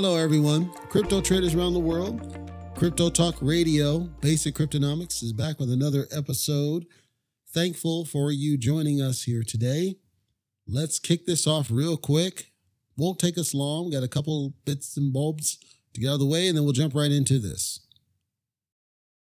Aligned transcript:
Hello, 0.00 0.14
everyone. 0.14 0.70
Crypto 0.90 1.20
traders 1.20 1.56
around 1.56 1.74
the 1.74 1.80
world. 1.80 2.48
Crypto 2.76 3.10
Talk 3.10 3.34
Radio, 3.40 3.98
Basic 4.20 4.54
Cryptonomics, 4.54 5.24
is 5.24 5.32
back 5.32 5.58
with 5.58 5.72
another 5.72 6.06
episode. 6.12 6.86
Thankful 7.52 8.04
for 8.04 8.30
you 8.30 8.56
joining 8.56 9.02
us 9.02 9.24
here 9.24 9.42
today. 9.42 9.96
Let's 10.68 11.00
kick 11.00 11.26
this 11.26 11.48
off 11.48 11.68
real 11.68 11.96
quick. 11.96 12.52
Won't 12.96 13.18
take 13.18 13.36
us 13.36 13.54
long. 13.54 13.90
Got 13.90 14.04
a 14.04 14.08
couple 14.08 14.54
bits 14.64 14.96
and 14.96 15.12
bulbs 15.12 15.58
to 15.94 16.00
get 16.00 16.10
out 16.10 16.14
of 16.14 16.20
the 16.20 16.26
way, 16.26 16.46
and 16.46 16.56
then 16.56 16.62
we'll 16.62 16.72
jump 16.72 16.94
right 16.94 17.10
into 17.10 17.40
this. 17.40 17.80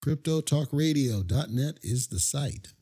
CryptoTalkRadio.net 0.03 1.77
is 1.83 2.07
the 2.07 2.19
site. 2.19 2.73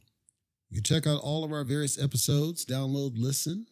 You 0.72 0.78
can 0.78 0.84
check 0.84 1.05
out 1.05 1.22
all 1.22 1.44
of 1.44 1.52
our 1.52 1.64
various 1.64 2.02
episodes, 2.02 2.66
download, 2.66 3.12
listen. 3.17 3.67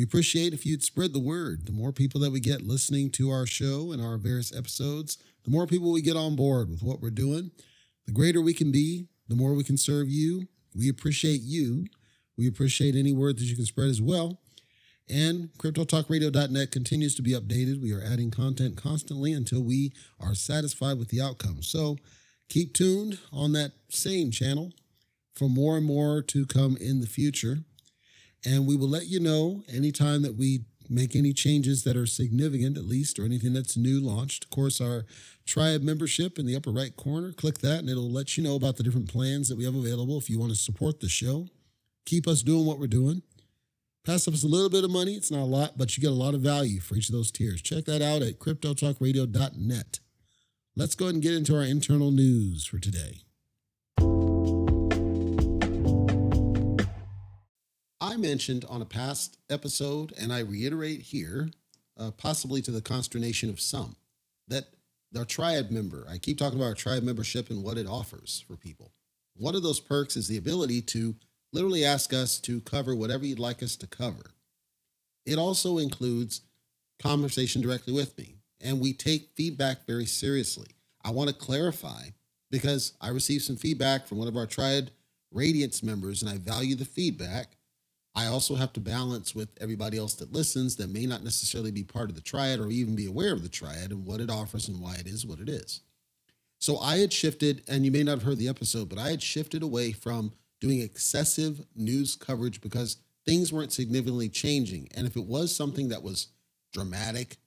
We 0.00 0.04
appreciate 0.04 0.54
if 0.54 0.64
you'd 0.64 0.82
spread 0.82 1.12
the 1.12 1.20
word. 1.20 1.66
The 1.66 1.72
more 1.72 1.92
people 1.92 2.22
that 2.22 2.32
we 2.32 2.40
get 2.40 2.62
listening 2.62 3.10
to 3.10 3.28
our 3.28 3.44
show 3.44 3.92
and 3.92 4.00
our 4.00 4.16
various 4.16 4.50
episodes, 4.50 5.18
the 5.44 5.50
more 5.50 5.66
people 5.66 5.92
we 5.92 6.00
get 6.00 6.16
on 6.16 6.36
board 6.36 6.70
with 6.70 6.82
what 6.82 7.02
we're 7.02 7.10
doing, 7.10 7.50
the 8.06 8.12
greater 8.12 8.40
we 8.40 8.54
can 8.54 8.72
be, 8.72 9.08
the 9.28 9.36
more 9.36 9.52
we 9.52 9.62
can 9.62 9.76
serve 9.76 10.08
you. 10.08 10.48
We 10.74 10.88
appreciate 10.88 11.42
you. 11.42 11.84
We 12.38 12.48
appreciate 12.48 12.96
any 12.96 13.12
word 13.12 13.36
that 13.36 13.44
you 13.44 13.54
can 13.54 13.66
spread 13.66 13.90
as 13.90 14.00
well. 14.00 14.40
And 15.06 15.50
CryptoTalkRadio.net 15.58 16.70
continues 16.72 17.14
to 17.16 17.22
be 17.22 17.32
updated. 17.32 17.82
We 17.82 17.92
are 17.92 18.02
adding 18.02 18.30
content 18.30 18.78
constantly 18.78 19.34
until 19.34 19.60
we 19.62 19.92
are 20.18 20.34
satisfied 20.34 20.98
with 20.98 21.08
the 21.08 21.20
outcome. 21.20 21.62
So 21.62 21.98
keep 22.48 22.72
tuned 22.72 23.18
on 23.34 23.52
that 23.52 23.72
same 23.90 24.30
channel 24.30 24.72
for 25.34 25.50
more 25.50 25.76
and 25.76 25.84
more 25.84 26.22
to 26.22 26.46
come 26.46 26.78
in 26.78 27.02
the 27.02 27.06
future. 27.06 27.64
And 28.44 28.66
we 28.66 28.76
will 28.76 28.88
let 28.88 29.06
you 29.06 29.20
know 29.20 29.62
anytime 29.72 30.22
that 30.22 30.36
we 30.36 30.60
make 30.88 31.14
any 31.14 31.32
changes 31.32 31.84
that 31.84 31.96
are 31.96 32.06
significant, 32.06 32.76
at 32.76 32.84
least, 32.84 33.18
or 33.18 33.24
anything 33.24 33.52
that's 33.52 33.76
new 33.76 34.00
launched. 34.00 34.44
Of 34.44 34.50
course, 34.50 34.80
our 34.80 35.06
tribe 35.46 35.82
membership 35.82 36.38
in 36.38 36.46
the 36.46 36.56
upper 36.56 36.70
right 36.70 36.94
corner, 36.96 37.32
click 37.32 37.58
that 37.58 37.78
and 37.78 37.88
it'll 37.88 38.10
let 38.10 38.36
you 38.36 38.42
know 38.42 38.56
about 38.56 38.76
the 38.76 38.82
different 38.82 39.08
plans 39.08 39.48
that 39.48 39.56
we 39.56 39.64
have 39.64 39.74
available 39.74 40.18
if 40.18 40.28
you 40.28 40.38
want 40.38 40.50
to 40.50 40.58
support 40.58 41.00
the 41.00 41.08
show. 41.08 41.48
Keep 42.06 42.26
us 42.26 42.42
doing 42.42 42.66
what 42.66 42.78
we're 42.78 42.88
doing. 42.88 43.22
Pass 44.04 44.26
us 44.26 44.42
a 44.42 44.48
little 44.48 44.70
bit 44.70 44.82
of 44.82 44.90
money. 44.90 45.14
It's 45.14 45.30
not 45.30 45.42
a 45.42 45.44
lot, 45.44 45.76
but 45.76 45.96
you 45.96 46.00
get 46.00 46.10
a 46.10 46.14
lot 46.14 46.34
of 46.34 46.40
value 46.40 46.80
for 46.80 46.96
each 46.96 47.08
of 47.08 47.14
those 47.14 47.30
tiers. 47.30 47.60
Check 47.62 47.84
that 47.84 48.02
out 48.02 48.22
at 48.22 48.38
cryptotalkradio.net. 48.38 50.00
Let's 50.74 50.94
go 50.94 51.04
ahead 51.06 51.14
and 51.14 51.22
get 51.22 51.34
into 51.34 51.54
our 51.56 51.62
internal 51.62 52.10
news 52.10 52.64
for 52.64 52.78
today. 52.78 53.20
I 58.10 58.16
mentioned 58.16 58.64
on 58.68 58.82
a 58.82 58.86
past 58.86 59.38
episode, 59.48 60.12
and 60.18 60.32
I 60.32 60.40
reiterate 60.40 61.00
here, 61.00 61.52
uh, 61.96 62.10
possibly 62.10 62.60
to 62.62 62.72
the 62.72 62.80
consternation 62.80 63.48
of 63.50 63.60
some, 63.60 63.94
that 64.48 64.64
our 65.16 65.24
triad 65.24 65.70
member, 65.70 66.04
I 66.10 66.18
keep 66.18 66.36
talking 66.36 66.58
about 66.58 66.70
our 66.70 66.74
triad 66.74 67.04
membership 67.04 67.50
and 67.50 67.62
what 67.62 67.78
it 67.78 67.86
offers 67.86 68.42
for 68.48 68.56
people. 68.56 68.90
One 69.36 69.54
of 69.54 69.62
those 69.62 69.78
perks 69.78 70.16
is 70.16 70.26
the 70.26 70.38
ability 70.38 70.82
to 70.82 71.14
literally 71.52 71.84
ask 71.84 72.12
us 72.12 72.40
to 72.40 72.60
cover 72.62 72.96
whatever 72.96 73.24
you'd 73.24 73.38
like 73.38 73.62
us 73.62 73.76
to 73.76 73.86
cover. 73.86 74.32
It 75.24 75.38
also 75.38 75.78
includes 75.78 76.40
conversation 76.98 77.62
directly 77.62 77.92
with 77.92 78.18
me, 78.18 78.34
and 78.60 78.80
we 78.80 78.92
take 78.92 79.36
feedback 79.36 79.86
very 79.86 80.06
seriously. 80.06 80.70
I 81.04 81.10
want 81.10 81.28
to 81.28 81.34
clarify 81.34 82.06
because 82.50 82.94
I 83.00 83.10
received 83.10 83.44
some 83.44 83.56
feedback 83.56 84.08
from 84.08 84.18
one 84.18 84.26
of 84.26 84.36
our 84.36 84.46
Triad 84.46 84.90
Radiance 85.30 85.84
members, 85.84 86.22
and 86.22 86.28
I 86.28 86.38
value 86.38 86.74
the 86.74 86.84
feedback. 86.84 87.52
I 88.14 88.26
also 88.26 88.56
have 88.56 88.72
to 88.72 88.80
balance 88.80 89.34
with 89.34 89.50
everybody 89.60 89.96
else 89.96 90.14
that 90.14 90.32
listens 90.32 90.76
that 90.76 90.90
may 90.90 91.06
not 91.06 91.22
necessarily 91.22 91.70
be 91.70 91.84
part 91.84 92.10
of 92.10 92.16
the 92.16 92.22
triad 92.22 92.58
or 92.58 92.68
even 92.68 92.96
be 92.96 93.06
aware 93.06 93.32
of 93.32 93.42
the 93.42 93.48
triad 93.48 93.92
and 93.92 94.04
what 94.04 94.20
it 94.20 94.30
offers 94.30 94.68
and 94.68 94.80
why 94.80 94.94
it 94.96 95.06
is 95.06 95.24
what 95.24 95.38
it 95.38 95.48
is. 95.48 95.82
So 96.58 96.78
I 96.78 96.98
had 96.98 97.12
shifted, 97.12 97.62
and 97.68 97.84
you 97.84 97.90
may 97.90 98.02
not 98.02 98.18
have 98.18 98.22
heard 98.24 98.38
the 98.38 98.48
episode, 98.48 98.88
but 98.88 98.98
I 98.98 99.10
had 99.10 99.22
shifted 99.22 99.62
away 99.62 99.92
from 99.92 100.32
doing 100.60 100.80
excessive 100.80 101.64
news 101.74 102.16
coverage 102.16 102.60
because 102.60 102.98
things 103.24 103.52
weren't 103.52 103.72
significantly 103.72 104.28
changing. 104.28 104.88
And 104.94 105.06
if 105.06 105.16
it 105.16 105.24
was 105.24 105.54
something 105.54 105.88
that 105.88 106.02
was 106.02 106.28
dramatic, 106.72 107.38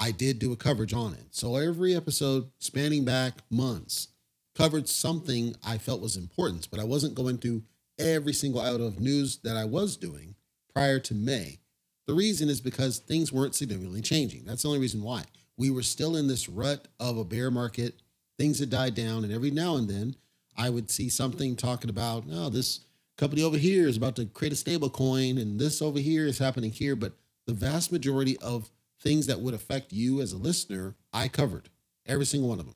I 0.00 0.10
did 0.10 0.38
do 0.38 0.52
a 0.52 0.56
coverage 0.56 0.92
on 0.92 1.14
it. 1.14 1.26
So 1.30 1.56
every 1.56 1.94
episode 1.94 2.50
spanning 2.58 3.04
back 3.04 3.34
months 3.50 4.08
covered 4.54 4.88
something 4.88 5.54
I 5.64 5.78
felt 5.78 6.00
was 6.00 6.16
important, 6.16 6.68
but 6.70 6.80
I 6.80 6.84
wasn't 6.84 7.14
going 7.14 7.38
through 7.38 7.62
every 7.98 8.32
single 8.32 8.60
item 8.60 8.82
of 8.82 9.00
news 9.00 9.38
that 9.38 9.56
I 9.56 9.64
was 9.64 9.96
doing 9.96 10.34
prior 10.72 10.98
to 11.00 11.14
May. 11.14 11.58
The 12.06 12.14
reason 12.14 12.48
is 12.48 12.60
because 12.60 12.98
things 12.98 13.32
weren't 13.32 13.54
significantly 13.54 14.00
changing. 14.00 14.44
That's 14.44 14.62
the 14.62 14.68
only 14.68 14.80
reason 14.80 15.02
why. 15.02 15.24
We 15.56 15.70
were 15.70 15.82
still 15.82 16.16
in 16.16 16.28
this 16.28 16.48
rut 16.48 16.86
of 17.00 17.16
a 17.18 17.24
bear 17.24 17.50
market. 17.50 18.00
Things 18.38 18.58
had 18.58 18.70
died 18.70 18.94
down, 18.94 19.24
and 19.24 19.32
every 19.32 19.50
now 19.50 19.76
and 19.76 19.88
then 19.88 20.14
I 20.56 20.70
would 20.70 20.90
see 20.90 21.08
something 21.08 21.56
talking 21.56 21.90
about, 21.90 22.24
oh, 22.30 22.50
this 22.50 22.80
company 23.16 23.42
over 23.42 23.56
here 23.56 23.88
is 23.88 23.96
about 23.96 24.16
to 24.16 24.26
create 24.26 24.52
a 24.52 24.56
stable 24.56 24.90
coin, 24.90 25.38
and 25.38 25.58
this 25.58 25.80
over 25.80 25.98
here 25.98 26.26
is 26.26 26.38
happening 26.38 26.70
here. 26.70 26.94
But 26.94 27.14
the 27.46 27.54
vast 27.54 27.90
majority 27.90 28.36
of 28.38 28.70
things 29.00 29.26
that 29.26 29.40
would 29.40 29.54
affect 29.54 29.92
you 29.92 30.20
as 30.20 30.32
a 30.32 30.38
listener, 30.38 30.94
I 31.12 31.28
covered 31.28 31.70
every 32.04 32.26
single 32.26 32.50
one 32.50 32.60
of 32.60 32.66
them. 32.66 32.74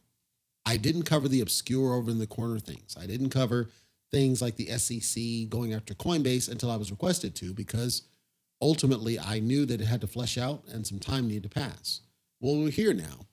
I 0.66 0.76
didn't 0.76 1.04
cover 1.04 1.28
the 1.28 1.40
obscure 1.40 1.94
over 1.94 2.10
in 2.10 2.18
the 2.18 2.26
corner 2.26 2.58
things. 2.58 2.96
I 3.00 3.06
didn't 3.06 3.30
cover 3.30 3.70
things 4.12 4.42
like 4.42 4.56
the 4.56 4.66
SEC 4.78 5.48
going 5.48 5.72
after 5.72 5.94
Coinbase 5.94 6.50
until 6.50 6.70
I 6.70 6.76
was 6.76 6.90
requested 6.90 7.34
to 7.36 7.54
because 7.54 8.02
ultimately 8.60 9.18
I 9.18 9.40
knew 9.40 9.66
that 9.66 9.80
it 9.80 9.86
had 9.86 10.00
to 10.02 10.06
flesh 10.06 10.36
out 10.36 10.64
and 10.72 10.86
some 10.86 10.98
time 10.98 11.28
needed 11.28 11.44
to 11.44 11.60
pass. 11.60 12.00
Well, 12.40 12.56
we're 12.56 12.70
here 12.70 12.94
now. 12.94 13.26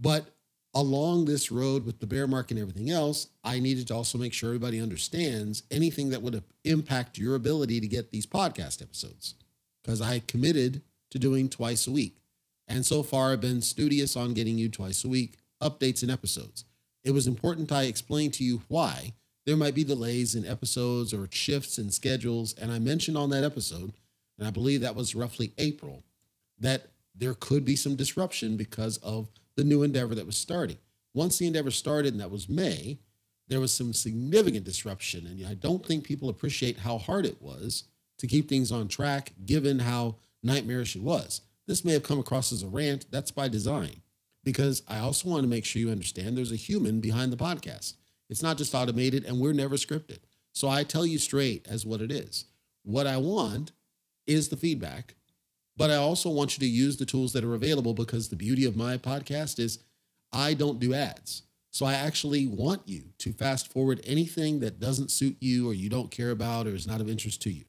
But 0.00 0.34
along 0.74 1.24
this 1.24 1.50
road 1.50 1.84
with 1.84 2.00
the 2.00 2.06
bear 2.06 2.26
market 2.26 2.52
and 2.56 2.60
everything 2.60 2.90
else, 2.90 3.28
I 3.42 3.58
needed 3.58 3.88
to 3.88 3.94
also 3.94 4.18
make 4.18 4.32
sure 4.32 4.50
everybody 4.50 4.80
understands 4.80 5.62
anything 5.70 6.10
that 6.10 6.22
would 6.22 6.42
impact 6.64 7.18
your 7.18 7.34
ability 7.34 7.80
to 7.80 7.88
get 7.88 8.10
these 8.10 8.26
podcast 8.26 8.82
episodes 8.82 9.34
because 9.82 10.00
I 10.00 10.20
committed 10.20 10.82
to 11.10 11.18
doing 11.18 11.48
twice 11.48 11.86
a 11.86 11.90
week. 11.90 12.18
And 12.66 12.84
so 12.84 13.02
far, 13.02 13.32
I've 13.32 13.40
been 13.40 13.62
studious 13.62 14.16
on 14.16 14.34
getting 14.34 14.58
you 14.58 14.68
twice 14.68 15.04
a 15.04 15.08
week 15.08 15.38
updates 15.62 16.02
and 16.02 16.10
episodes. 16.10 16.64
It 17.02 17.12
was 17.12 17.26
important 17.26 17.72
I 17.72 17.84
explain 17.84 18.30
to 18.32 18.44
you 18.44 18.62
why 18.68 19.14
there 19.48 19.56
might 19.56 19.74
be 19.74 19.82
delays 19.82 20.34
in 20.34 20.44
episodes 20.44 21.14
or 21.14 21.26
shifts 21.32 21.78
in 21.78 21.90
schedules. 21.90 22.54
And 22.60 22.70
I 22.70 22.78
mentioned 22.78 23.16
on 23.16 23.30
that 23.30 23.44
episode, 23.44 23.94
and 24.38 24.46
I 24.46 24.50
believe 24.50 24.82
that 24.82 24.94
was 24.94 25.14
roughly 25.14 25.54
April, 25.56 26.04
that 26.60 26.88
there 27.14 27.32
could 27.32 27.64
be 27.64 27.74
some 27.74 27.96
disruption 27.96 28.58
because 28.58 28.98
of 28.98 29.30
the 29.56 29.64
new 29.64 29.82
endeavor 29.82 30.14
that 30.14 30.26
was 30.26 30.36
starting. 30.36 30.76
Once 31.14 31.38
the 31.38 31.46
endeavor 31.46 31.70
started, 31.70 32.12
and 32.12 32.20
that 32.20 32.30
was 32.30 32.46
May, 32.46 32.98
there 33.48 33.58
was 33.58 33.72
some 33.72 33.94
significant 33.94 34.64
disruption. 34.64 35.26
And 35.26 35.46
I 35.46 35.54
don't 35.54 35.82
think 35.82 36.04
people 36.04 36.28
appreciate 36.28 36.80
how 36.80 36.98
hard 36.98 37.24
it 37.24 37.40
was 37.40 37.84
to 38.18 38.26
keep 38.26 38.50
things 38.50 38.70
on 38.70 38.86
track, 38.86 39.32
given 39.46 39.78
how 39.78 40.16
nightmarish 40.42 40.94
it 40.94 41.02
was. 41.02 41.40
This 41.66 41.86
may 41.86 41.94
have 41.94 42.02
come 42.02 42.18
across 42.18 42.52
as 42.52 42.62
a 42.62 42.68
rant. 42.68 43.06
That's 43.10 43.30
by 43.30 43.48
design, 43.48 44.02
because 44.44 44.82
I 44.86 44.98
also 44.98 45.30
want 45.30 45.44
to 45.44 45.48
make 45.48 45.64
sure 45.64 45.80
you 45.80 45.90
understand 45.90 46.36
there's 46.36 46.52
a 46.52 46.56
human 46.56 47.00
behind 47.00 47.32
the 47.32 47.38
podcast. 47.38 47.94
It's 48.28 48.42
not 48.42 48.58
just 48.58 48.74
automated, 48.74 49.24
and 49.24 49.40
we're 49.40 49.52
never 49.52 49.76
scripted. 49.76 50.18
So 50.52 50.68
I 50.68 50.84
tell 50.84 51.06
you 51.06 51.18
straight 51.18 51.66
as 51.68 51.86
what 51.86 52.00
it 52.00 52.10
is. 52.10 52.44
What 52.84 53.06
I 53.06 53.16
want 53.16 53.72
is 54.26 54.48
the 54.48 54.56
feedback, 54.56 55.14
but 55.76 55.90
I 55.90 55.96
also 55.96 56.28
want 56.28 56.56
you 56.56 56.60
to 56.60 56.72
use 56.72 56.96
the 56.96 57.06
tools 57.06 57.32
that 57.32 57.44
are 57.44 57.54
available 57.54 57.94
because 57.94 58.28
the 58.28 58.36
beauty 58.36 58.64
of 58.64 58.76
my 58.76 58.96
podcast 58.98 59.58
is 59.58 59.78
I 60.32 60.54
don't 60.54 60.80
do 60.80 60.92
ads. 60.94 61.42
So 61.70 61.86
I 61.86 61.94
actually 61.94 62.46
want 62.46 62.82
you 62.86 63.04
to 63.18 63.32
fast 63.32 63.72
forward 63.72 64.00
anything 64.04 64.60
that 64.60 64.80
doesn't 64.80 65.10
suit 65.10 65.36
you 65.40 65.68
or 65.68 65.74
you 65.74 65.88
don't 65.88 66.10
care 66.10 66.30
about 66.30 66.66
or 66.66 66.70
is 66.70 66.86
not 66.86 67.00
of 67.00 67.08
interest 67.08 67.40
to 67.42 67.50
you. 67.50 67.64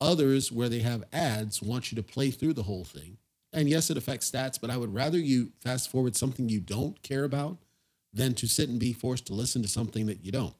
Others, 0.00 0.50
where 0.50 0.68
they 0.68 0.80
have 0.80 1.04
ads, 1.12 1.62
want 1.62 1.90
you 1.90 1.96
to 1.96 2.02
play 2.02 2.30
through 2.30 2.54
the 2.54 2.64
whole 2.64 2.84
thing. 2.84 3.18
And 3.52 3.68
yes, 3.68 3.90
it 3.90 3.96
affects 3.96 4.30
stats, 4.30 4.60
but 4.60 4.70
I 4.70 4.76
would 4.76 4.94
rather 4.94 5.18
you 5.18 5.52
fast 5.60 5.90
forward 5.90 6.16
something 6.16 6.48
you 6.48 6.60
don't 6.60 7.00
care 7.02 7.24
about 7.24 7.58
than 8.14 8.34
to 8.34 8.46
sit 8.46 8.68
and 8.68 8.78
be 8.78 8.92
forced 8.92 9.26
to 9.26 9.34
listen 9.34 9.60
to 9.62 9.68
something 9.68 10.06
that 10.06 10.24
you 10.24 10.32
don't. 10.32 10.54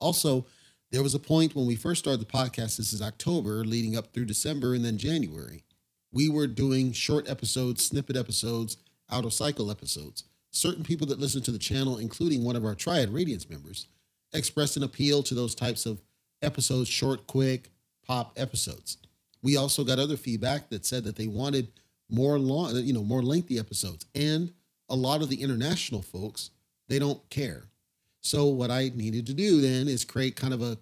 Also, 0.00 0.46
there 0.90 1.02
was 1.02 1.14
a 1.14 1.18
point 1.18 1.54
when 1.54 1.66
we 1.66 1.76
first 1.76 2.00
started 2.00 2.20
the 2.20 2.32
podcast, 2.32 2.76
this 2.76 2.92
is 2.92 3.02
October, 3.02 3.64
leading 3.64 3.96
up 3.96 4.12
through 4.12 4.24
December 4.24 4.74
and 4.74 4.84
then 4.84 4.98
January. 4.98 5.64
We 6.12 6.28
were 6.28 6.46
doing 6.46 6.92
short 6.92 7.28
episodes, 7.28 7.84
snippet 7.84 8.16
episodes, 8.16 8.76
out 9.10 9.24
of 9.24 9.32
cycle 9.32 9.70
episodes. 9.70 10.24
Certain 10.50 10.84
people 10.84 11.06
that 11.08 11.18
listen 11.18 11.42
to 11.42 11.50
the 11.50 11.58
channel, 11.58 11.98
including 11.98 12.44
one 12.44 12.56
of 12.56 12.64
our 12.64 12.74
Triad 12.74 13.12
Radiance 13.12 13.50
members, 13.50 13.88
expressed 14.32 14.76
an 14.76 14.84
appeal 14.84 15.22
to 15.24 15.34
those 15.34 15.54
types 15.54 15.84
of 15.84 16.00
episodes, 16.42 16.88
short, 16.88 17.26
quick, 17.26 17.70
pop 18.06 18.32
episodes. 18.36 18.98
We 19.42 19.56
also 19.56 19.84
got 19.84 19.98
other 19.98 20.16
feedback 20.16 20.70
that 20.70 20.86
said 20.86 21.04
that 21.04 21.16
they 21.16 21.26
wanted 21.26 21.72
more 22.08 22.38
long, 22.38 22.76
you 22.76 22.92
know, 22.92 23.02
more 23.02 23.22
lengthy 23.22 23.58
episodes. 23.58 24.06
And 24.14 24.52
a 24.88 24.94
lot 24.94 25.22
of 25.22 25.28
the 25.28 25.42
international 25.42 26.02
folks, 26.02 26.50
they 26.88 26.98
don't 26.98 27.28
care. 27.30 27.64
So 28.20 28.46
what 28.46 28.70
I 28.70 28.90
needed 28.94 29.26
to 29.26 29.34
do 29.34 29.60
then 29.60 29.88
is 29.88 30.04
create 30.04 30.36
kind 30.36 30.54
of 30.54 30.62
a 30.62 30.78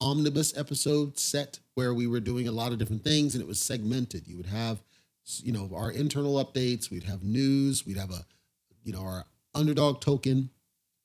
omnibus 0.00 0.56
episode 0.56 1.18
set 1.18 1.60
where 1.74 1.94
we 1.94 2.06
were 2.06 2.20
doing 2.20 2.48
a 2.48 2.52
lot 2.52 2.72
of 2.72 2.78
different 2.78 3.04
things 3.04 3.34
and 3.34 3.42
it 3.42 3.46
was 3.46 3.60
segmented. 3.60 4.26
You 4.26 4.36
would 4.36 4.46
have 4.46 4.80
you 5.42 5.52
know, 5.52 5.70
our 5.74 5.90
internal 5.90 6.44
updates, 6.44 6.90
we'd 6.90 7.04
have 7.04 7.22
news, 7.22 7.86
we'd 7.86 7.96
have 7.96 8.10
a, 8.10 8.24
you 8.82 8.92
know, 8.92 9.02
our 9.02 9.24
underdog 9.54 10.00
token. 10.00 10.50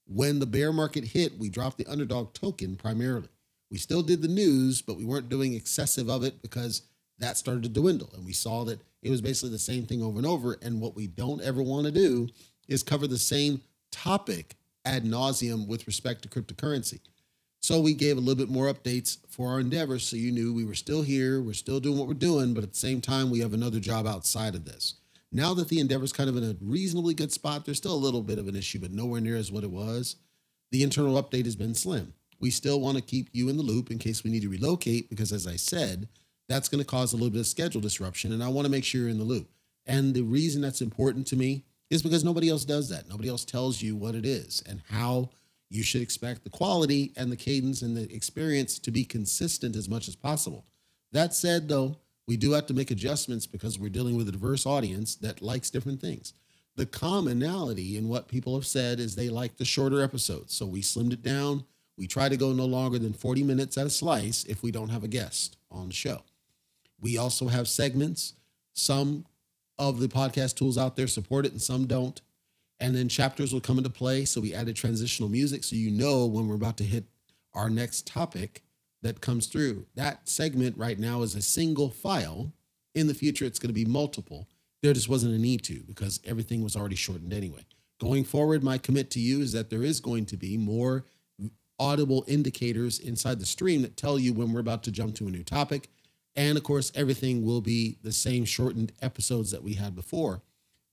When 0.06 0.40
the 0.40 0.46
bear 0.46 0.74
market 0.74 1.04
hit, 1.04 1.38
we 1.38 1.50
dropped 1.50 1.78
the 1.78 1.86
underdog 1.86 2.34
token 2.34 2.76
primarily. 2.76 3.30
We 3.72 3.78
still 3.78 4.02
did 4.02 4.22
the 4.22 4.28
news, 4.28 4.82
but 4.82 4.98
we 4.98 5.06
weren't 5.06 5.30
doing 5.30 5.54
excessive 5.54 6.10
of 6.10 6.24
it 6.24 6.42
because 6.42 6.82
that 7.20 7.38
started 7.38 7.64
to 7.64 7.70
dwindle. 7.70 8.10
And 8.16 8.26
we 8.26 8.34
saw 8.34 8.66
that 8.66 8.80
it 9.04 9.12
was 9.12 9.22
basically 9.22 9.52
the 9.52 9.60
same 9.60 9.86
thing 9.86 10.02
over 10.02 10.18
and 10.18 10.26
over. 10.26 10.58
And 10.62 10.82
what 10.82 10.96
we 10.96 11.06
don't 11.08 11.42
ever 11.42 11.62
want 11.62 11.86
to 11.86 11.92
do 11.92 12.28
is 12.68 12.82
cover 12.82 13.08
the 13.08 13.20
same 13.20 13.62
topic 13.92 14.56
ad 14.86 15.04
nauseum 15.04 15.68
with 15.68 15.88
respect 15.88 16.22
to 16.24 16.30
cryptocurrency. 16.30 17.00
So 17.62 17.82
we 17.82 17.94
gave 17.94 18.18
a 18.18 18.22
little 18.22 18.36
bit 18.36 18.50
more 18.50 18.72
updates 18.74 19.18
for 19.28 19.50
our 19.50 19.60
endeavors 19.60 20.04
so 20.04 20.16
you 20.16 20.32
knew 20.32 20.54
we 20.54 20.64
were 20.64 20.76
still 20.76 21.02
here, 21.02 21.42
we're 21.42 21.54
still 21.54 21.80
doing 21.80 21.98
what 21.98 22.08
we're 22.08 22.14
doing, 22.14 22.54
but 22.54 22.64
at 22.64 22.72
the 22.72 22.80
same 22.80 23.02
time, 23.02 23.30
we 23.30 23.42
have 23.42 23.54
another 23.54 23.80
job 23.80 24.08
outside 24.08 24.56
of 24.56 24.66
this. 24.66 24.96
Now 25.32 25.54
that 25.54 25.68
the 25.68 25.80
endeavor's 25.80 26.14
kind 26.14 26.30
of 26.30 26.38
in 26.38 26.44
a 26.44 26.56
reasonably 26.62 27.14
good 27.14 27.32
spot, 27.32 27.66
there's 27.66 27.78
still 27.78 27.94
a 27.94 27.96
little 27.96 28.24
bit 28.24 28.40
of 28.40 28.48
an 28.48 28.56
issue, 28.56 28.80
but 28.80 28.92
nowhere 28.92 29.22
near 29.22 29.36
as 29.36 29.52
what 29.52 29.64
it 29.64 29.72
was. 29.72 30.16
The 30.72 30.84
internal 30.84 31.22
update 31.22 31.46
has 31.46 31.56
been 31.56 31.76
slim. 31.76 32.14
We 32.40 32.50
still 32.50 32.80
want 32.80 32.98
to 32.98 33.04
keep 33.04 33.30
you 33.34 33.50
in 33.50 33.58
the 33.58 33.64
loop 33.64 33.92
in 33.92 34.00
case 34.00 34.24
we 34.24 34.32
need 34.32 34.44
to 34.44 34.50
relocate, 34.50 35.10
because 35.10 35.34
as 35.34 35.46
I 35.46 35.58
said, 35.58 36.08
that's 36.48 36.70
going 36.70 36.84
to 36.84 36.90
cause 36.90 37.12
a 37.12 37.18
little 37.18 37.30
bit 37.30 37.42
of 37.42 37.48
schedule 37.48 37.82
disruption, 37.82 38.32
and 38.32 38.44
I 38.44 38.48
want 38.48 38.66
to 38.66 38.72
make 38.72 38.86
sure 38.86 39.02
you're 39.02 39.10
in 39.10 39.20
the 39.20 39.24
loop. 39.26 39.50
And 39.86 40.14
the 40.14 40.22
reason 40.24 40.62
that's 40.62 40.82
important 40.82 41.28
to 41.28 41.36
me 41.36 41.66
is 41.90 42.04
because 42.04 42.24
nobody 42.24 42.50
else 42.50 42.66
does 42.66 42.90
that. 42.90 43.10
Nobody 43.10 43.30
else 43.30 43.46
tells 43.46 43.82
you 43.82 43.96
what 43.96 44.16
it 44.16 44.26
is 44.26 44.62
and 44.68 44.82
how 44.90 45.30
you 45.70 45.84
should 45.84 46.02
expect 46.02 46.44
the 46.44 46.50
quality 46.50 47.14
and 47.16 47.32
the 47.32 47.38
cadence 47.38 47.82
and 47.82 47.96
the 47.96 48.12
experience 48.14 48.80
to 48.80 48.92
be 48.92 49.04
consistent 49.04 49.76
as 49.76 49.88
much 49.88 50.08
as 50.08 50.16
possible. 50.16 50.66
That 51.12 51.34
said, 51.34 51.68
though, 51.68 51.98
we 52.28 52.38
do 52.38 52.52
have 52.52 52.68
to 52.68 52.74
make 52.74 52.92
adjustments 52.92 53.48
because 53.48 53.80
we're 53.80 53.90
dealing 53.90 54.16
with 54.16 54.30
a 54.30 54.32
diverse 54.32 54.66
audience 54.66 55.16
that 55.16 55.42
likes 55.42 55.70
different 55.70 56.00
things. 56.02 56.34
The 56.76 56.86
commonality 56.86 57.98
in 57.98 58.08
what 58.08 58.28
people 58.28 58.56
have 58.56 58.66
said 58.66 59.00
is 59.00 59.16
they 59.16 59.30
like 59.30 59.58
the 59.58 59.66
shorter 59.66 60.02
episodes. 60.02 60.54
So 60.54 60.66
we 60.66 60.82
slimmed 60.82 61.14
it 61.14 61.24
down. 61.24 61.66
We 61.98 62.08
try 62.08 62.30
to 62.30 62.38
go 62.38 62.54
no 62.54 62.66
longer 62.66 63.00
than 63.00 63.14
40 63.14 63.44
minutes 63.44 63.78
at 63.78 63.88
a 63.88 63.90
slice 63.90 64.46
if 64.46 64.64
we 64.64 64.72
don't 64.72 64.90
have 64.90 65.04
a 65.04 65.08
guest 65.08 65.58
on 65.72 65.88
the 65.88 65.94
show. 65.94 66.22
We 67.02 67.18
also 67.18 67.48
have 67.48 67.68
segments. 67.68 68.34
Some 68.74 69.26
of 69.80 70.00
the 70.00 70.08
podcast 70.08 70.56
tools 70.56 70.78
out 70.78 70.96
there 70.96 71.08
support 71.08 71.46
it 71.46 71.54
and 71.54 71.62
some 71.62 71.88
don't. 71.88 72.22
And 72.80 72.96
then 72.96 73.10
chapters 73.10 73.52
will 73.52 73.62
come 73.62 73.78
into 73.78 73.90
play. 73.90 74.26
So 74.26 74.42
we 74.42 74.54
added 74.54 74.76
transitional 74.76 75.30
music 75.30 75.64
so 75.64 75.76
you 75.76 75.90
know 75.90 76.26
when 76.26 76.48
we're 76.48 76.56
about 76.56 76.78
to 76.78 76.84
hit 76.84 77.06
our 77.54 77.70
next 77.70 78.06
topic 78.06 78.62
that 79.02 79.22
comes 79.22 79.48
through. 79.48 79.86
That 79.96 80.30
segment 80.30 80.78
right 80.78 81.00
now 81.00 81.22
is 81.24 81.36
a 81.36 81.42
single 81.42 81.90
file. 81.90 82.54
In 82.94 83.08
the 83.08 83.14
future, 83.14 83.46
it's 83.46 83.60
going 83.60 83.70
to 83.70 83.74
be 83.74 83.86
multiple. 83.86 84.48
There 84.82 84.94
just 84.94 85.10
wasn't 85.10 85.36
a 85.36 85.38
need 85.38 85.64
to 85.64 85.82
because 85.88 86.20
everything 86.26 86.64
was 86.64 86.76
already 86.76 86.96
shortened 86.96 87.34
anyway. 87.34 87.66
Going 88.00 88.24
forward, 88.24 88.64
my 88.64 88.78
commit 88.78 89.10
to 89.12 89.20
you 89.20 89.42
is 89.42 89.52
that 89.52 89.70
there 89.70 89.84
is 89.84 90.00
going 90.00 90.26
to 90.28 90.38
be 90.38 90.58
more 90.58 91.06
audible 91.80 92.26
indicators 92.28 93.00
inside 93.00 93.40
the 93.40 93.46
stream 93.46 93.82
that 93.82 93.98
tell 93.98 94.20
you 94.20 94.34
when 94.34 94.52
we're 94.52 94.60
about 94.60 94.84
to 94.84 94.92
jump 94.92 95.16
to 95.16 95.28
a 95.28 95.32
new 95.32 95.44
topic. 95.44 95.90
And 96.36 96.58
of 96.58 96.64
course, 96.64 96.92
everything 96.96 97.44
will 97.44 97.62
be 97.62 97.98
the 98.04 98.12
same 98.12 98.46
shortened 98.46 98.92
episodes 99.02 99.52
that 99.52 99.64
we 99.64 99.74
had 99.74 99.96
before. 99.96 100.42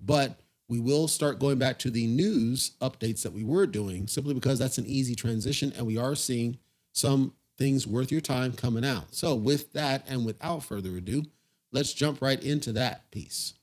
But 0.00 0.40
we 0.68 0.80
will 0.80 1.08
start 1.08 1.38
going 1.38 1.58
back 1.58 1.78
to 1.80 1.90
the 1.90 2.06
news 2.06 2.72
updates 2.80 3.22
that 3.22 3.32
we 3.32 3.44
were 3.44 3.66
doing 3.66 4.06
simply 4.06 4.34
because 4.34 4.58
that's 4.58 4.78
an 4.78 4.86
easy 4.86 5.14
transition 5.14 5.72
and 5.76 5.86
we 5.86 5.96
are 5.96 6.14
seeing 6.14 6.58
some 6.92 7.34
things 7.56 7.86
worth 7.86 8.10
your 8.10 8.20
time 8.20 8.52
coming 8.52 8.84
out. 8.84 9.14
So, 9.14 9.34
with 9.34 9.72
that 9.72 10.04
and 10.08 10.26
without 10.26 10.64
further 10.64 10.96
ado, 10.96 11.24
let's 11.72 11.92
jump 11.92 12.20
right 12.20 12.42
into 12.42 12.72
that 12.72 13.10
piece. 13.10 13.54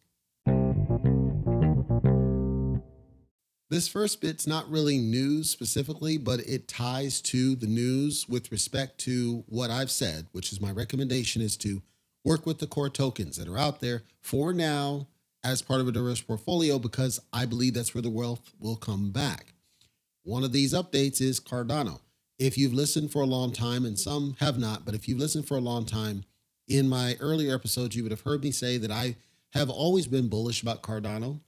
This 3.74 3.88
first 3.88 4.22
bit's 4.22 4.46
not 4.46 4.70
really 4.70 5.00
news 5.00 5.50
specifically, 5.50 6.20
but 6.20 6.42
it 6.42 6.68
ties 6.68 7.20
to 7.22 7.56
the 7.56 7.66
news 7.66 8.30
with 8.30 8.52
respect 8.52 9.00
to 9.00 9.44
what 9.48 9.72
I've 9.72 9.90
said, 9.90 10.28
which 10.32 10.52
is 10.52 10.62
my 10.62 10.70
recommendation 10.70 11.42
is 11.42 11.58
to 11.58 11.82
work 12.24 12.46
with 12.46 12.60
the 12.60 12.68
core 12.68 12.92
tokens 12.92 13.36
that 13.38 13.48
are 13.48 13.58
out 13.58 13.80
there 13.80 14.04
for 14.22 14.54
now 14.54 15.08
as 15.44 15.64
part 15.64 15.82
of 15.82 15.88
a 15.88 15.92
diverse 15.92 16.22
portfolio 16.22 16.78
because 16.78 17.20
I 17.34 17.48
believe 17.48 17.74
that's 17.74 17.96
where 17.96 18.04
the 18.04 18.12
wealth 18.12 18.54
will 18.60 18.76
come 18.76 19.10
back. 19.10 19.56
One 20.22 20.44
of 20.44 20.52
these 20.52 20.76
updates 20.76 21.20
is 21.20 21.40
Cardano. 21.40 22.00
If 22.38 22.60
you've 22.60 22.76
listened 22.76 23.12
for 23.12 23.24
a 23.24 23.26
long 23.26 23.54
time, 23.54 23.86
and 23.86 23.98
some 23.98 24.36
have 24.40 24.60
not, 24.60 24.86
but 24.86 24.94
if 24.94 25.08
you've 25.08 25.18
listened 25.18 25.48
for 25.48 25.58
a 25.58 25.62
long 25.62 25.88
time, 25.88 26.26
in 26.68 26.88
my 26.88 27.18
earlier 27.20 27.56
episodes, 27.56 27.96
you 27.96 28.04
would 28.04 28.12
have 28.12 28.22
heard 28.22 28.44
me 28.44 28.52
say 28.52 28.78
that 28.78 28.92
I 28.92 29.16
have 29.54 29.72
always 29.72 30.06
been 30.06 30.30
bullish 30.30 30.62
about 30.62 30.84
Cardano. 30.84 31.40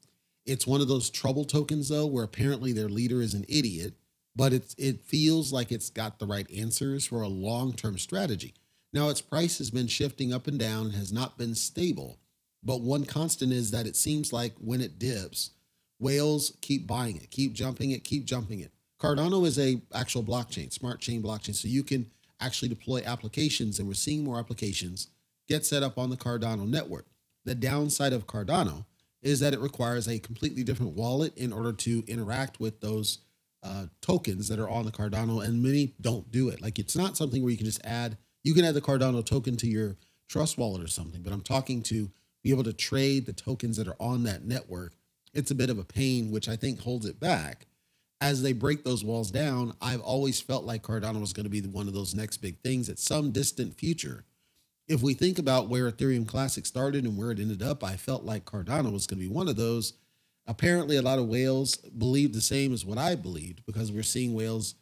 It's 0.45 0.67
one 0.67 0.81
of 0.81 0.87
those 0.87 1.09
trouble 1.09 1.45
tokens, 1.45 1.89
though, 1.89 2.05
where 2.05 2.23
apparently 2.23 2.71
their 2.71 2.89
leader 2.89 3.21
is 3.21 3.33
an 3.33 3.45
idiot, 3.47 3.93
but 4.35 4.53
it's, 4.53 4.75
it 4.77 5.01
feels 5.01 5.51
like 5.51 5.71
it's 5.71 5.89
got 5.89 6.19
the 6.19 6.27
right 6.27 6.49
answers 6.51 7.05
for 7.07 7.21
a 7.21 7.27
long 7.27 7.73
term 7.73 7.97
strategy. 7.97 8.53
Now, 8.93 9.09
its 9.09 9.21
price 9.21 9.57
has 9.57 9.71
been 9.71 9.87
shifting 9.87 10.33
up 10.33 10.47
and 10.47 10.59
down 10.59 10.87
and 10.87 10.95
has 10.95 11.11
not 11.11 11.37
been 11.37 11.55
stable. 11.55 12.19
But 12.63 12.81
one 12.81 13.05
constant 13.05 13.51
is 13.51 13.71
that 13.71 13.85
it 13.85 13.95
seems 13.95 14.33
like 14.33 14.53
when 14.59 14.81
it 14.81 14.97
dips, 14.97 15.51
whales 15.99 16.57
keep 16.61 16.87
buying 16.87 17.17
it, 17.17 17.29
keep 17.29 17.53
jumping 17.53 17.91
it, 17.91 18.03
keep 18.03 18.25
jumping 18.25 18.59
it. 18.59 18.71
Cardano 18.99 19.45
is 19.45 19.59
a 19.59 19.81
actual 19.93 20.23
blockchain, 20.23 20.71
smart 20.71 20.99
chain 20.99 21.21
blockchain. 21.21 21.53
So 21.53 21.67
you 21.67 21.83
can 21.83 22.09
actually 22.39 22.69
deploy 22.69 23.01
applications, 23.05 23.79
and 23.79 23.87
we're 23.87 23.93
seeing 23.93 24.23
more 24.23 24.39
applications 24.39 25.09
get 25.47 25.65
set 25.65 25.83
up 25.83 25.97
on 25.97 26.09
the 26.09 26.17
Cardano 26.17 26.67
network. 26.67 27.05
The 27.43 27.55
downside 27.55 28.13
of 28.13 28.25
Cardano 28.25 28.85
is 29.25 29.41
that 29.41 29.53
it 29.53 29.59
requires 29.59 30.07
a 30.07 30.19
completely 30.19 30.63
different 30.63 30.93
wallet 30.93 31.37
in 31.37 31.51
order 31.51 31.73
to 31.73 32.03
interact 32.07 32.59
with 32.61 32.79
those 32.79 33.19
uh, 33.63 33.87
tokens 33.99 34.47
that 34.47 34.59
are 34.59 34.69
on 34.69 34.85
the 34.85 34.91
Cardano, 34.91 35.43
and 35.43 35.61
many 35.61 35.95
don't 35.99 36.31
do 36.31 36.47
it. 36.47 36.61
Like 36.61 36.79
it's 36.79 36.95
not 36.95 37.17
something 37.17 37.41
where 37.41 37.51
you 37.51 37.57
can 37.57 37.65
just 37.65 37.83
add, 37.83 38.17
you 38.43 38.53
can 38.53 38.63
add 38.63 38.75
the 38.75 38.81
Cardano 38.81 39.25
token 39.25 39.57
to 39.57 39.67
your 39.67 39.97
Trust 40.27 40.57
wallet 40.57 40.81
or 40.81 40.87
something, 40.87 41.21
but 41.21 41.33
I'm 41.33 41.41
talking 41.41 41.83
to 41.83 42.09
be 42.45 42.51
able 42.51 42.63
to 42.63 42.73
trade 42.73 43.25
the 43.25 43.33
tokens 43.33 43.75
that 43.77 43.87
are 43.87 43.95
on 43.99 44.23
that 44.23 44.45
network, 44.45 44.93
it's 45.33 45.49
a 45.49 45.55
bit 45.55 45.71
of 45.71 45.79
a 45.79 45.83
pain, 45.83 46.29
which 46.29 46.47
I 46.47 46.55
think 46.55 46.79
holds 46.79 47.07
it 47.07 47.19
back. 47.19 47.65
As 48.21 48.43
they 48.43 48.53
break 48.53 48.83
those 48.83 49.03
walls 49.03 49.31
down, 49.31 49.73
I've 49.81 50.01
always 50.01 50.39
felt 50.39 50.63
like 50.63 50.83
Cardano 50.83 51.19
was 51.19 51.33
going 51.33 51.45
to 51.45 51.49
be 51.49 51.61
one 51.61 51.87
of 51.87 51.95
those 51.95 52.13
next 52.13 52.37
big 52.37 52.59
things 52.59 52.87
at 52.87 52.99
some 52.99 53.31
distant 53.31 53.79
future. 53.79 54.25
If 54.87 55.01
we 55.01 55.15
think 55.15 55.39
about 55.39 55.67
where 55.67 55.91
Ethereum 55.91 56.27
Classic 56.27 56.65
started 56.65 57.05
and 57.05 57.17
where 57.17 57.31
it 57.31 57.39
ended 57.39 57.63
up, 57.63 57.83
I 57.83 57.95
felt 57.95 58.23
like 58.23 58.45
Cardano 58.45 58.91
was 58.91 59.07
going 59.07 59.19
to 59.19 59.27
be 59.27 59.33
one 59.33 59.47
of 59.47 59.55
those. 59.55 59.93
Apparently, 60.45 60.95
a 60.95 61.01
lot 61.01 61.17
of 61.17 61.27
whales 61.27 61.77
believe 61.77 62.33
the 62.33 62.41
same 62.41 62.71
as 62.71 62.85
what 62.85 62.99
I 62.99 63.15
believed 63.15 63.65
because 63.65 63.91
we're 63.91 64.03
seeing 64.03 64.35
whales 64.35 64.75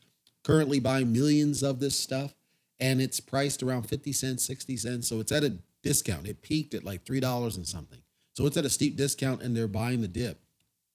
currently 0.43 0.79
buying 0.79 1.13
millions 1.13 1.63
of 1.63 1.79
this 1.79 1.98
stuff 1.98 2.36
and 2.79 3.00
it's 3.00 3.22
priced 3.22 3.63
around 3.63 3.83
50 3.83 4.12
cents, 4.12 4.43
60 4.45 4.75
cents. 4.75 5.07
So 5.07 5.22
it's 5.22 5.31
at 5.31 5.45
a 5.45 5.57
discount. 5.83 6.27
It 6.27 6.41
peaked 6.41 6.74
at 6.74 6.83
like 6.83 7.05
$3 7.05 7.55
and 7.55 7.65
something. 7.65 8.00
So 8.33 8.45
it's 8.45 8.57
at 8.57 8.65
a 8.65 8.69
steep 8.69 8.98
discount 8.98 9.41
and 9.41 9.55
they're 9.55 9.67
buying 9.67 10.01
the 10.01 10.07
dip. 10.10 10.41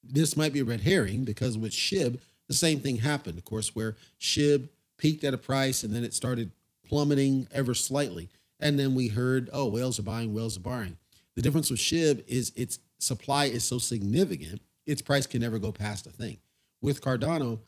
This 0.04 0.36
might 0.36 0.52
be 0.52 0.60
a 0.60 0.64
red 0.64 0.82
herring 0.82 1.24
because 1.24 1.56
with 1.56 1.72
SHIB, 1.72 2.20
the 2.46 2.54
same 2.54 2.80
thing 2.80 2.96
happened, 2.98 3.38
of 3.38 3.44
course, 3.44 3.74
where 3.74 3.96
SHIB 4.20 4.68
peaked 4.98 5.24
at 5.24 5.34
a 5.34 5.38
price 5.38 5.82
and 5.82 5.94
then 5.94 6.04
it 6.04 6.12
started 6.12 6.50
plummeting 6.86 7.48
ever 7.52 7.74
slightly. 7.74 8.28
And 8.60 8.78
then 8.78 8.94
we 8.94 9.08
heard, 9.08 9.50
oh, 9.52 9.68
whales 9.68 9.98
are 9.98 10.04
buying, 10.04 10.34
whales 10.34 10.56
are 10.56 10.60
buying. 10.60 10.96
The 11.36 11.42
difference 11.42 11.70
with 11.70 11.80
SHIB 11.80 12.24
is 12.26 12.52
its 12.56 12.80
supply 12.98 13.44
is 13.44 13.62
so 13.64 13.78
significant, 13.78 14.60
its 14.86 15.02
price 15.02 15.26
can 15.26 15.40
never 15.40 15.58
go 15.58 15.70
past 15.70 16.06
a 16.06 16.10
thing. 16.10 16.38
With 16.80 17.00
Cardano, 17.00 17.60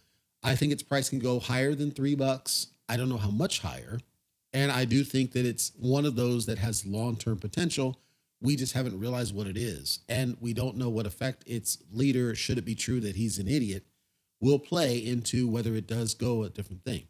I 0.42 0.56
think 0.56 0.72
its 0.72 0.82
price 0.82 1.08
can 1.08 1.18
go 1.18 1.38
higher 1.38 1.74
than 1.74 1.90
three 1.90 2.14
bucks. 2.14 2.68
I 2.88 2.96
don't 2.96 3.08
know 3.08 3.18
how 3.18 3.30
much 3.30 3.60
higher, 3.60 4.00
and 4.52 4.72
I 4.72 4.84
do 4.84 5.04
think 5.04 5.32
that 5.32 5.46
it's 5.46 5.72
one 5.78 6.04
of 6.04 6.16
those 6.16 6.46
that 6.46 6.58
has 6.58 6.86
long 6.86 7.16
term 7.16 7.38
potential. 7.38 8.00
We 8.42 8.56
just 8.56 8.72
haven't 8.72 8.98
realized 8.98 9.34
what 9.34 9.46
it 9.46 9.56
is. 9.56 10.00
And 10.08 10.36
we 10.40 10.54
don't 10.54 10.76
know 10.76 10.88
what 10.88 11.06
effect 11.06 11.44
its 11.46 11.78
leader, 11.92 12.34
should 12.34 12.58
it 12.58 12.64
be 12.64 12.74
true 12.74 13.00
that 13.00 13.16
he's 13.16 13.38
an 13.38 13.48
idiot, 13.48 13.84
will 14.40 14.58
play 14.58 14.96
into 14.96 15.46
whether 15.46 15.74
it 15.74 15.86
does 15.86 16.14
go 16.14 16.42
a 16.42 16.48
different 16.48 16.84
thing. 16.84 17.04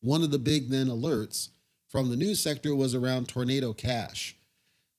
One 0.00 0.22
of 0.22 0.30
the 0.30 0.38
big 0.38 0.70
then 0.70 0.86
alerts 0.86 1.50
from 1.88 2.10
the 2.10 2.16
news 2.16 2.40
sector 2.40 2.74
was 2.74 2.94
around 2.94 3.28
Tornado 3.28 3.72
Cash. 3.72 4.36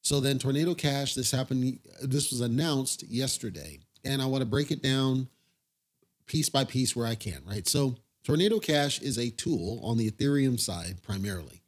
So 0.01 0.19
then 0.19 0.39
Tornado 0.39 0.73
Cash, 0.73 1.13
this 1.13 1.31
happened, 1.31 1.79
this 2.01 2.31
was 2.31 2.41
announced 2.41 3.03
yesterday. 3.03 3.79
And 4.03 4.21
I 4.21 4.25
want 4.25 4.41
to 4.41 4.49
break 4.49 4.71
it 4.71 4.81
down 4.81 5.27
piece 6.25 6.49
by 6.49 6.63
piece 6.63 6.95
where 6.95 7.07
I 7.07 7.15
can, 7.15 7.41
right? 7.45 7.67
So 7.67 7.95
Tornado 8.23 8.59
Cash 8.59 9.01
is 9.01 9.17
a 9.17 9.29
tool 9.29 9.79
on 9.83 9.97
the 9.97 10.09
Ethereum 10.09 10.59
side 10.59 11.01
primarily. 11.03 11.61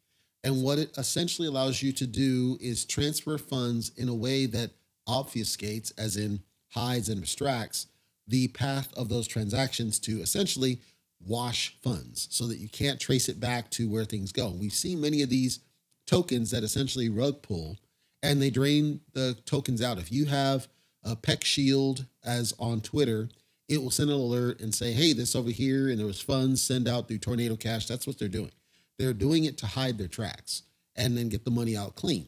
And 0.43 0.63
what 0.63 0.79
it 0.79 0.97
essentially 0.97 1.47
allows 1.47 1.83
you 1.83 1.91
to 1.93 2.07
do 2.07 2.57
is 2.59 2.85
transfer 2.85 3.37
funds 3.37 3.91
in 3.95 4.09
a 4.09 4.15
way 4.15 4.47
that 4.47 4.71
obfuscates, 5.07 5.91
as 5.97 6.17
in 6.17 6.41
hides 6.69 7.09
and 7.09 7.21
abstracts, 7.21 7.87
the 8.27 8.47
path 8.49 8.93
of 8.95 9.09
those 9.09 9.27
transactions 9.27 9.99
to 9.99 10.21
essentially 10.21 10.79
wash 11.25 11.75
funds 11.81 12.27
so 12.31 12.47
that 12.47 12.57
you 12.57 12.69
can't 12.69 12.99
trace 12.99 13.29
it 13.29 13.39
back 13.39 13.69
to 13.71 13.89
where 13.89 14.05
things 14.05 14.31
go. 14.31 14.49
We've 14.49 14.73
seen 14.73 15.01
many 15.01 15.21
of 15.21 15.29
these 15.29 15.59
tokens 16.05 16.51
that 16.51 16.63
essentially 16.63 17.09
rug 17.09 17.41
pull 17.41 17.77
and 18.23 18.41
they 18.41 18.49
drain 18.49 19.01
the 19.13 19.37
tokens 19.45 19.81
out. 19.81 19.97
If 19.97 20.11
you 20.11 20.25
have 20.25 20.67
a 21.03 21.15
PeckShield 21.15 22.05
as 22.23 22.53
on 22.59 22.81
Twitter, 22.81 23.29
it 23.67 23.81
will 23.81 23.91
send 23.91 24.09
an 24.09 24.15
alert 24.15 24.59
and 24.59 24.73
say, 24.75 24.91
hey, 24.91 25.13
this 25.13 25.35
over 25.35 25.49
here, 25.49 25.89
and 25.89 25.97
there 25.97 26.05
was 26.05 26.21
funds 26.21 26.61
send 26.61 26.87
out 26.87 27.07
through 27.07 27.19
Tornado 27.19 27.55
Cash. 27.55 27.87
That's 27.87 28.05
what 28.05 28.19
they're 28.19 28.27
doing. 28.27 28.51
They're 28.99 29.13
doing 29.13 29.45
it 29.45 29.57
to 29.59 29.65
hide 29.65 29.97
their 29.97 30.07
tracks 30.07 30.63
and 30.95 31.17
then 31.17 31.29
get 31.29 31.45
the 31.45 31.51
money 31.51 31.75
out 31.75 31.95
clean. 31.95 32.27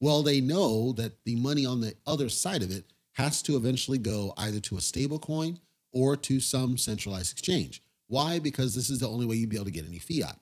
Well, 0.00 0.22
they 0.22 0.40
know 0.40 0.92
that 0.92 1.24
the 1.24 1.36
money 1.36 1.64
on 1.64 1.80
the 1.80 1.94
other 2.06 2.28
side 2.28 2.62
of 2.62 2.70
it 2.70 2.84
has 3.12 3.42
to 3.42 3.56
eventually 3.56 3.98
go 3.98 4.34
either 4.36 4.60
to 4.60 4.76
a 4.76 4.80
stable 4.80 5.18
coin 5.18 5.58
or 5.92 6.16
to 6.16 6.40
some 6.40 6.76
centralized 6.76 7.32
exchange. 7.32 7.82
Why? 8.10 8.40
Because 8.40 8.74
this 8.74 8.90
is 8.90 8.98
the 8.98 9.08
only 9.08 9.24
way 9.24 9.36
you'd 9.36 9.50
be 9.50 9.56
able 9.56 9.66
to 9.66 9.70
get 9.70 9.86
any 9.86 10.00
fiat. 10.00 10.36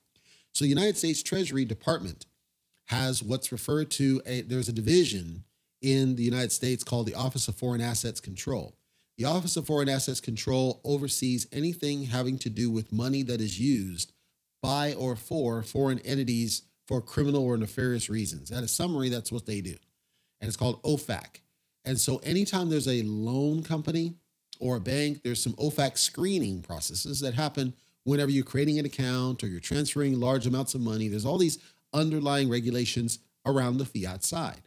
So 0.52 0.64
the 0.64 0.70
United 0.70 0.96
States 0.96 1.22
Treasury 1.22 1.66
Department 1.66 2.24
has 2.86 3.22
what's 3.22 3.52
referred 3.52 3.90
to 3.92 4.22
a 4.24 4.40
there's 4.40 4.70
a 4.70 4.72
division 4.72 5.44
in 5.82 6.16
the 6.16 6.22
United 6.22 6.50
States 6.50 6.82
called 6.82 7.06
the 7.06 7.14
Office 7.14 7.46
of 7.46 7.56
Foreign 7.56 7.82
Assets 7.82 8.20
Control. 8.20 8.74
The 9.18 9.26
Office 9.26 9.58
of 9.58 9.66
Foreign 9.66 9.90
Assets 9.90 10.18
Control 10.18 10.80
oversees 10.82 11.46
anything 11.52 12.04
having 12.04 12.38
to 12.38 12.48
do 12.48 12.70
with 12.70 12.90
money 12.90 13.22
that 13.24 13.40
is 13.42 13.60
used 13.60 14.12
by 14.62 14.94
or 14.94 15.14
for 15.14 15.62
foreign 15.62 15.98
entities 16.00 16.62
for 16.86 17.02
criminal 17.02 17.44
or 17.44 17.58
nefarious 17.58 18.08
reasons. 18.08 18.50
At 18.50 18.64
a 18.64 18.68
summary, 18.68 19.10
that's 19.10 19.30
what 19.30 19.44
they 19.44 19.60
do. 19.60 19.76
And 20.40 20.48
it's 20.48 20.56
called 20.56 20.82
OFAC. 20.84 21.40
And 21.84 22.00
so 22.00 22.16
anytime 22.18 22.70
there's 22.70 22.88
a 22.88 23.02
loan 23.02 23.62
company 23.62 24.14
or 24.58 24.76
a 24.76 24.80
bank, 24.80 25.22
there's 25.22 25.42
some 25.42 25.54
OFAC 25.54 25.98
screening 25.98 26.62
processes 26.62 27.20
that 27.20 27.34
happen 27.34 27.74
whenever 28.04 28.30
you're 28.30 28.44
creating 28.44 28.78
an 28.78 28.86
account 28.86 29.42
or 29.42 29.48
you're 29.48 29.60
transferring 29.60 30.18
large 30.18 30.46
amounts 30.46 30.74
of 30.74 30.80
money. 30.80 31.08
There's 31.08 31.26
all 31.26 31.38
these 31.38 31.58
underlying 31.92 32.48
regulations 32.48 33.18
around 33.46 33.78
the 33.78 33.84
fiat 33.84 34.24
side. 34.24 34.62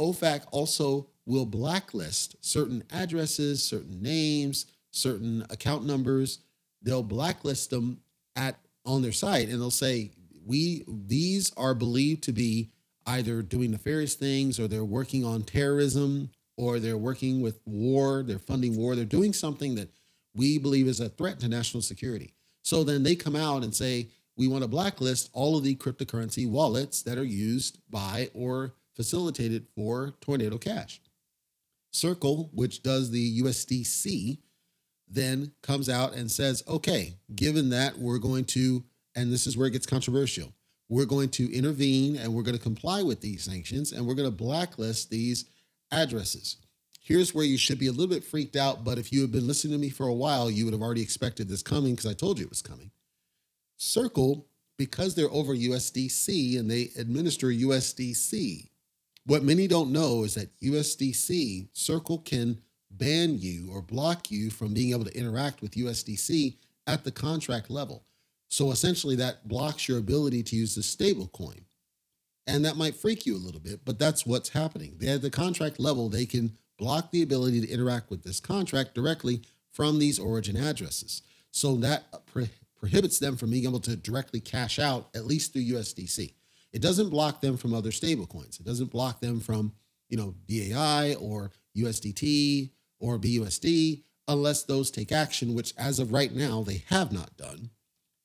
OFAC 0.00 0.44
also 0.50 1.08
will 1.26 1.46
blacklist 1.46 2.36
certain 2.40 2.82
addresses, 2.92 3.62
certain 3.62 4.02
names, 4.02 4.66
certain 4.90 5.44
account 5.50 5.84
numbers. 5.84 6.40
They'll 6.82 7.02
blacklist 7.02 7.70
them 7.70 8.00
at 8.36 8.58
on 8.84 9.02
their 9.02 9.12
site 9.12 9.48
and 9.48 9.60
they'll 9.60 9.70
say 9.70 10.10
we 10.44 10.84
these 10.88 11.52
are 11.56 11.74
believed 11.74 12.24
to 12.24 12.32
be 12.32 12.70
either 13.06 13.42
doing 13.42 13.70
nefarious 13.70 14.14
things 14.14 14.58
or 14.58 14.66
they're 14.66 14.84
working 14.84 15.24
on 15.24 15.42
terrorism 15.42 16.30
or 16.56 16.78
they're 16.78 16.98
working 16.98 17.40
with 17.40 17.60
war, 17.64 18.22
they're 18.22 18.38
funding 18.38 18.76
war, 18.76 18.94
they're 18.94 19.04
doing 19.04 19.32
something 19.32 19.74
that 19.74 19.90
we 20.34 20.58
believe 20.58 20.86
is 20.86 21.00
a 21.00 21.08
threat 21.08 21.40
to 21.40 21.48
national 21.48 21.82
security. 21.82 22.34
So 22.62 22.84
then 22.84 23.02
they 23.02 23.16
come 23.16 23.36
out 23.36 23.64
and 23.64 23.74
say, 23.74 24.08
we 24.36 24.48
want 24.48 24.62
to 24.62 24.68
blacklist 24.68 25.30
all 25.32 25.56
of 25.56 25.64
the 25.64 25.76
cryptocurrency 25.76 26.48
wallets 26.48 27.02
that 27.02 27.18
are 27.18 27.24
used 27.24 27.78
by 27.90 28.30
or 28.34 28.74
facilitated 28.94 29.66
for 29.74 30.14
Tornado 30.20 30.58
Cash. 30.58 31.00
Circle, 31.92 32.50
which 32.54 32.82
does 32.82 33.10
the 33.10 33.42
USDC, 33.42 34.38
then 35.08 35.52
comes 35.62 35.88
out 35.88 36.14
and 36.14 36.30
says, 36.30 36.62
okay, 36.66 37.14
given 37.34 37.68
that 37.70 37.98
we're 37.98 38.18
going 38.18 38.44
to, 38.46 38.82
and 39.14 39.30
this 39.30 39.46
is 39.46 39.56
where 39.56 39.66
it 39.66 39.72
gets 39.72 39.86
controversial, 39.86 40.52
we're 40.88 41.04
going 41.04 41.28
to 41.30 41.52
intervene 41.54 42.16
and 42.16 42.32
we're 42.34 42.42
going 42.42 42.56
to 42.56 42.62
comply 42.62 43.02
with 43.02 43.20
these 43.20 43.42
sanctions 43.44 43.92
and 43.92 44.06
we're 44.06 44.14
going 44.14 44.28
to 44.28 44.36
blacklist 44.36 45.10
these 45.10 45.46
addresses. 45.92 46.56
Here's 47.00 47.34
where 47.34 47.44
you 47.44 47.58
should 47.58 47.78
be 47.78 47.88
a 47.88 47.92
little 47.92 48.08
bit 48.08 48.24
freaked 48.24 48.56
out, 48.56 48.84
but 48.84 48.98
if 48.98 49.12
you 49.12 49.20
have 49.22 49.32
been 49.32 49.46
listening 49.46 49.74
to 49.74 49.78
me 49.78 49.90
for 49.90 50.06
a 50.06 50.14
while, 50.14 50.50
you 50.50 50.64
would 50.64 50.74
have 50.74 50.82
already 50.82 51.02
expected 51.02 51.48
this 51.48 51.62
coming 51.62 51.94
because 51.94 52.10
I 52.10 52.14
told 52.14 52.38
you 52.38 52.44
it 52.44 52.50
was 52.50 52.62
coming. 52.62 52.90
Circle, 53.76 54.46
because 54.78 55.14
they're 55.14 55.30
over 55.30 55.54
USDC 55.54 56.58
and 56.58 56.70
they 56.70 56.90
administer 56.96 57.48
USDC, 57.48 58.68
what 59.26 59.42
many 59.44 59.66
don't 59.66 59.92
know 59.92 60.24
is 60.24 60.34
that 60.34 60.48
USDC, 60.60 61.68
Circle 61.72 62.18
can 62.18 62.58
ban 62.90 63.38
you 63.38 63.70
or 63.72 63.82
block 63.82 64.30
you 64.30 64.50
from 64.50 64.74
being 64.74 64.92
able 64.92 65.04
to 65.04 65.16
interact 65.16 65.62
with 65.62 65.72
USDC 65.72 66.56
at 66.86 67.04
the 67.04 67.12
contract 67.12 67.70
level. 67.70 68.04
So 68.48 68.70
essentially, 68.70 69.16
that 69.16 69.48
blocks 69.48 69.88
your 69.88 69.98
ability 69.98 70.42
to 70.44 70.56
use 70.56 70.74
the 70.74 70.82
stable 70.82 71.28
coin. 71.28 71.64
And 72.46 72.64
that 72.64 72.76
might 72.76 72.96
freak 72.96 73.24
you 73.24 73.36
a 73.36 73.38
little 73.38 73.60
bit, 73.60 73.84
but 73.84 73.98
that's 73.98 74.26
what's 74.26 74.48
happening. 74.48 74.96
They, 74.98 75.08
at 75.08 75.22
the 75.22 75.30
contract 75.30 75.78
level, 75.78 76.08
they 76.08 76.26
can 76.26 76.56
block 76.78 77.10
the 77.10 77.22
ability 77.22 77.60
to 77.60 77.70
interact 77.70 78.10
with 78.10 78.24
this 78.24 78.40
contract 78.40 78.94
directly 78.94 79.42
from 79.70 79.98
these 79.98 80.18
origin 80.18 80.56
addresses. 80.56 81.22
So 81.52 81.76
that 81.76 82.04
pro- 82.26 82.48
prohibits 82.76 83.18
them 83.18 83.36
from 83.36 83.50
being 83.50 83.64
able 83.64 83.80
to 83.80 83.94
directly 83.94 84.40
cash 84.40 84.78
out, 84.78 85.08
at 85.14 85.26
least 85.26 85.52
through 85.52 85.62
USDC. 85.62 86.34
It 86.72 86.82
doesn't 86.82 87.10
block 87.10 87.40
them 87.40 87.56
from 87.56 87.74
other 87.74 87.90
stablecoins. 87.90 88.58
It 88.58 88.66
doesn't 88.66 88.90
block 88.90 89.20
them 89.20 89.38
from, 89.38 89.72
you 90.08 90.16
know, 90.16 90.34
DAI 90.48 91.14
or 91.14 91.52
USDT 91.76 92.70
or 92.98 93.18
BUSD 93.18 94.02
unless 94.28 94.62
those 94.64 94.90
take 94.90 95.12
action, 95.12 95.54
which 95.54 95.74
as 95.76 95.98
of 95.98 96.12
right 96.12 96.34
now, 96.34 96.62
they 96.62 96.84
have 96.88 97.12
not 97.12 97.36
done. 97.36 97.70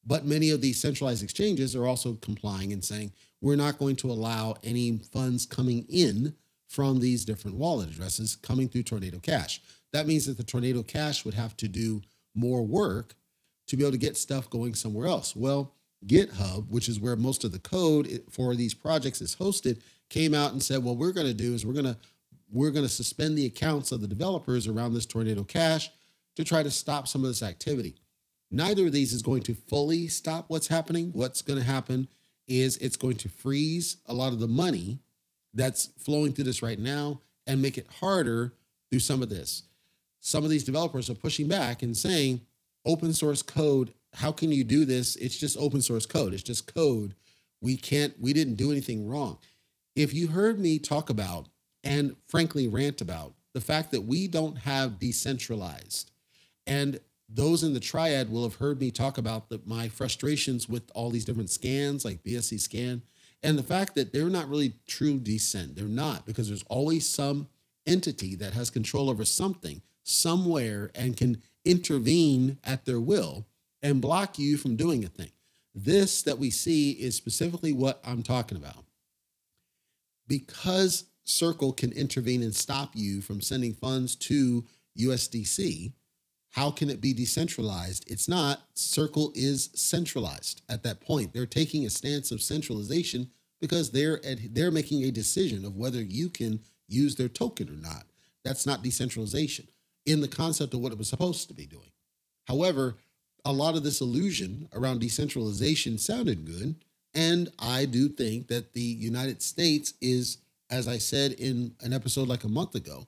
But 0.05 0.25
many 0.25 0.51
of 0.51 0.61
these 0.61 0.79
centralized 0.79 1.23
exchanges 1.23 1.75
are 1.75 1.85
also 1.85 2.13
complying 2.13 2.71
and 2.71 2.83
saying, 2.83 3.11
we're 3.41 3.55
not 3.55 3.77
going 3.77 3.95
to 3.97 4.11
allow 4.11 4.55
any 4.63 4.97
funds 4.97 5.45
coming 5.45 5.85
in 5.89 6.35
from 6.67 6.99
these 6.99 7.25
different 7.25 7.57
wallet 7.57 7.89
addresses 7.89 8.35
coming 8.35 8.67
through 8.67 8.83
Tornado 8.83 9.19
Cash. 9.19 9.61
That 9.93 10.07
means 10.07 10.25
that 10.25 10.37
the 10.37 10.43
Tornado 10.43 10.83
Cash 10.83 11.23
would 11.23 11.33
have 11.33 11.55
to 11.57 11.67
do 11.67 12.01
more 12.35 12.65
work 12.65 13.15
to 13.67 13.77
be 13.77 13.83
able 13.83 13.91
to 13.91 13.97
get 13.97 14.17
stuff 14.17 14.49
going 14.49 14.75
somewhere 14.75 15.07
else. 15.07 15.35
Well, 15.35 15.73
GitHub, 16.05 16.69
which 16.69 16.89
is 16.89 16.99
where 16.99 17.15
most 17.15 17.43
of 17.43 17.51
the 17.51 17.59
code 17.59 18.21
for 18.29 18.55
these 18.55 18.73
projects 18.73 19.21
is 19.21 19.35
hosted, 19.35 19.81
came 20.09 20.33
out 20.33 20.51
and 20.51 20.61
said, 20.61 20.83
"What 20.83 20.97
we're 20.97 21.11
going 21.11 21.27
to 21.27 21.33
do 21.33 21.53
is 21.53 21.65
we're 21.65 21.73
going 21.73 21.85
to 21.85 21.97
we're 22.49 22.71
going 22.71 22.85
to 22.85 22.91
suspend 22.91 23.37
the 23.37 23.45
accounts 23.45 23.91
of 23.91 23.99
the 23.99 24.07
developers 24.07 24.67
around 24.67 24.93
this 24.93 25.05
Tornado 25.05 25.43
Cash 25.43 25.89
to 26.35 26.45
try 26.45 26.63
to 26.63 26.71
stop 26.71 27.07
some 27.07 27.23
of 27.23 27.29
this 27.29 27.43
activity." 27.43 27.95
Neither 28.49 28.85
of 28.85 28.93
these 28.93 29.11
is 29.11 29.21
going 29.21 29.43
to 29.43 29.55
fully 29.55 30.07
stop 30.07 30.45
what's 30.49 30.67
happening. 30.67 31.09
What's 31.11 31.41
going 31.41 31.59
to 31.59 31.65
happen 31.65 32.07
is 32.47 32.77
it's 32.77 32.95
going 32.95 33.17
to 33.17 33.29
freeze 33.29 33.97
a 34.05 34.13
lot 34.13 34.33
of 34.33 34.39
the 34.39 34.47
money 34.47 34.99
that's 35.53 35.87
flowing 35.97 36.33
through 36.33 36.45
this 36.45 36.61
right 36.61 36.79
now 36.79 37.21
and 37.45 37.61
make 37.61 37.77
it 37.77 37.87
harder 37.99 38.53
through 38.89 38.99
some 38.99 39.21
of 39.21 39.29
this. 39.29 39.63
Some 40.19 40.43
of 40.43 40.49
these 40.49 40.63
developers 40.63 41.09
are 41.09 41.15
pushing 41.15 41.47
back 41.47 41.81
and 41.83 41.95
saying, 41.95 42.41
open 42.85 43.13
source 43.13 43.41
code, 43.41 43.93
how 44.13 44.31
can 44.31 44.51
you 44.51 44.63
do 44.63 44.85
this? 44.85 45.15
It's 45.17 45.37
just 45.37 45.57
open 45.57 45.81
source 45.81 46.05
code. 46.05 46.33
It's 46.33 46.43
just 46.43 46.73
code. 46.73 47.15
We 47.61 47.75
can't, 47.77 48.13
we 48.19 48.33
didn't 48.33 48.55
do 48.55 48.71
anything 48.71 49.07
wrong. 49.07 49.37
If 49.95 50.13
you 50.13 50.27
heard 50.27 50.59
me 50.59 50.79
talk 50.79 51.09
about 51.09 51.47
and 51.83 52.15
frankly 52.27 52.67
rant 52.67 53.01
about 53.01 53.33
the 53.53 53.61
fact 53.61 53.91
that 53.91 54.01
we 54.01 54.27
don't 54.27 54.57
have 54.59 54.99
decentralized 54.99 56.11
and 56.65 56.99
those 57.29 57.63
in 57.63 57.73
the 57.73 57.79
triad 57.79 58.31
will 58.31 58.43
have 58.43 58.55
heard 58.55 58.79
me 58.79 58.91
talk 58.91 59.17
about 59.17 59.49
the, 59.49 59.61
my 59.65 59.89
frustrations 59.89 60.69
with 60.69 60.89
all 60.95 61.09
these 61.09 61.25
different 61.25 61.49
scans 61.49 62.05
like 62.05 62.23
BscScan 62.23 63.01
and 63.43 63.57
the 63.57 63.63
fact 63.63 63.95
that 63.95 64.13
they're 64.13 64.29
not 64.29 64.49
really 64.49 64.73
true 64.87 65.19
decent. 65.19 65.75
They're 65.75 65.85
not 65.85 66.25
because 66.25 66.47
there's 66.47 66.63
always 66.63 67.07
some 67.07 67.47
entity 67.85 68.35
that 68.35 68.53
has 68.53 68.69
control 68.69 69.09
over 69.09 69.25
something 69.25 69.81
somewhere 70.03 70.89
and 70.95 71.17
can 71.17 71.41
intervene 71.65 72.57
at 72.63 72.85
their 72.85 72.99
will 72.99 73.45
and 73.81 74.01
block 74.01 74.39
you 74.39 74.57
from 74.57 74.75
doing 74.75 75.03
a 75.03 75.07
thing. 75.07 75.31
This 75.75 76.21
that 76.23 76.39
we 76.39 76.49
see 76.49 76.91
is 76.91 77.15
specifically 77.15 77.73
what 77.73 78.01
I'm 78.05 78.23
talking 78.23 78.57
about. 78.57 78.85
Because 80.27 81.05
Circle 81.23 81.73
can 81.73 81.91
intervene 81.91 82.41
and 82.41 82.55
stop 82.55 82.91
you 82.95 83.21
from 83.21 83.41
sending 83.41 83.73
funds 83.73 84.15
to 84.15 84.65
USDC, 84.97 85.91
how 86.51 86.71
can 86.71 86.89
it 86.89 87.01
be 87.01 87.13
decentralized? 87.13 88.09
It's 88.09 88.27
not. 88.27 88.61
Circle 88.73 89.31
is 89.35 89.69
centralized 89.75 90.61
at 90.69 90.83
that 90.83 91.01
point. 91.01 91.33
They're 91.33 91.45
taking 91.45 91.85
a 91.85 91.89
stance 91.89 92.31
of 92.31 92.41
centralization 92.41 93.29
because 93.59 93.91
they're 93.91 94.19
they're 94.51 94.71
making 94.71 95.03
a 95.03 95.11
decision 95.11 95.65
of 95.65 95.75
whether 95.75 96.01
you 96.01 96.29
can 96.29 96.59
use 96.87 97.15
their 97.15 97.29
token 97.29 97.69
or 97.69 97.77
not. 97.77 98.05
That's 98.43 98.65
not 98.65 98.83
decentralization 98.83 99.67
in 100.05 100.21
the 100.21 100.27
concept 100.27 100.73
of 100.73 100.79
what 100.79 100.91
it 100.91 100.97
was 100.97 101.09
supposed 101.09 101.47
to 101.49 101.53
be 101.53 101.65
doing. 101.65 101.91
However, 102.45 102.95
a 103.43 103.51
lot 103.51 103.75
of 103.75 103.83
this 103.83 104.01
illusion 104.01 104.67
around 104.73 104.99
decentralization 104.99 105.97
sounded 105.97 106.45
good. 106.45 106.75
And 107.13 107.49
I 107.59 107.85
do 107.85 108.09
think 108.09 108.47
that 108.47 108.73
the 108.73 108.81
United 108.81 109.41
States 109.41 109.93
is, 110.01 110.37
as 110.69 110.87
I 110.87 110.97
said 110.97 111.33
in 111.33 111.73
an 111.81 111.93
episode 111.93 112.27
like 112.27 112.43
a 112.43 112.49
month 112.49 112.75
ago, 112.75 113.07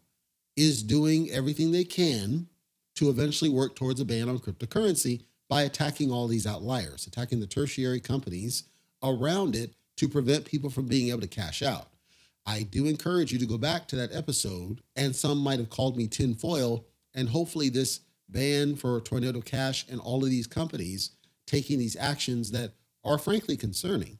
is 0.55 0.83
doing 0.83 1.29
everything 1.29 1.71
they 1.71 1.83
can 1.83 2.47
to 2.99 3.09
eventually 3.09 3.49
work 3.49 3.77
towards 3.77 4.01
a 4.01 4.05
ban 4.05 4.27
on 4.27 4.37
cryptocurrency 4.39 5.21
by 5.47 5.61
attacking 5.61 6.11
all 6.11 6.27
these 6.27 6.45
outliers, 6.45 7.07
attacking 7.07 7.39
the 7.39 7.47
tertiary 7.47 8.01
companies 8.01 8.63
around 9.01 9.55
it 9.55 9.73
to 9.95 10.09
prevent 10.09 10.43
people 10.43 10.69
from 10.69 10.85
being 10.85 11.07
able 11.07 11.21
to 11.21 11.27
cash 11.27 11.63
out. 11.63 11.87
I 12.45 12.63
do 12.63 12.87
encourage 12.87 13.31
you 13.31 13.39
to 13.39 13.45
go 13.45 13.57
back 13.57 13.87
to 13.87 13.95
that 13.95 14.13
episode, 14.13 14.81
and 14.97 15.15
some 15.15 15.37
might 15.37 15.59
have 15.59 15.69
called 15.69 15.95
me 15.95 16.07
tinfoil, 16.07 16.85
and 17.13 17.29
hopefully 17.29 17.69
this 17.69 18.01
ban 18.27 18.75
for 18.75 18.99
Tornado 18.99 19.39
Cash 19.39 19.85
and 19.89 20.01
all 20.01 20.21
of 20.21 20.29
these 20.29 20.45
companies 20.45 21.11
taking 21.47 21.79
these 21.79 21.95
actions 21.95 22.51
that 22.51 22.73
are 23.05 23.17
frankly 23.17 23.55
concerning 23.55 24.19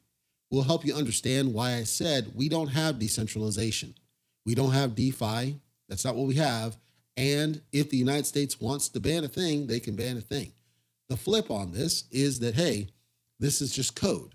will 0.50 0.62
help 0.62 0.86
you 0.86 0.94
understand 0.94 1.52
why 1.52 1.74
I 1.74 1.82
said 1.82 2.32
we 2.34 2.48
don't 2.48 2.68
have 2.68 2.98
decentralization. 2.98 3.94
We 4.46 4.54
don't 4.54 4.72
have 4.72 4.94
DeFi. 4.94 5.60
That's 5.86 6.04
not 6.06 6.16
what 6.16 6.26
we 6.26 6.36
have. 6.36 6.78
And 7.20 7.60
if 7.70 7.90
the 7.90 7.98
United 7.98 8.24
States 8.24 8.62
wants 8.62 8.88
to 8.88 8.98
ban 8.98 9.24
a 9.24 9.28
thing, 9.28 9.66
they 9.66 9.78
can 9.78 9.94
ban 9.94 10.16
a 10.16 10.22
thing. 10.22 10.52
The 11.10 11.18
flip 11.18 11.50
on 11.50 11.70
this 11.70 12.04
is 12.10 12.40
that, 12.40 12.54
hey, 12.54 12.88
this 13.38 13.60
is 13.60 13.74
just 13.74 13.94
code. 13.94 14.34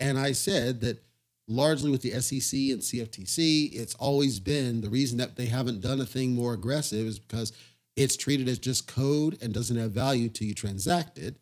And 0.00 0.18
I 0.18 0.32
said 0.32 0.80
that 0.80 1.04
largely 1.46 1.90
with 1.90 2.00
the 2.00 2.18
SEC 2.22 2.58
and 2.72 2.80
CFTC, 2.80 3.74
it's 3.74 3.94
always 3.96 4.40
been 4.40 4.80
the 4.80 4.88
reason 4.88 5.18
that 5.18 5.36
they 5.36 5.44
haven't 5.44 5.82
done 5.82 6.00
a 6.00 6.06
thing 6.06 6.34
more 6.34 6.54
aggressive 6.54 7.06
is 7.06 7.18
because 7.18 7.52
it's 7.94 8.16
treated 8.16 8.48
as 8.48 8.58
just 8.58 8.88
code 8.88 9.36
and 9.42 9.52
doesn't 9.52 9.76
have 9.76 9.90
value 9.90 10.30
till 10.30 10.46
you 10.46 10.54
transact 10.54 11.18
it. 11.18 11.36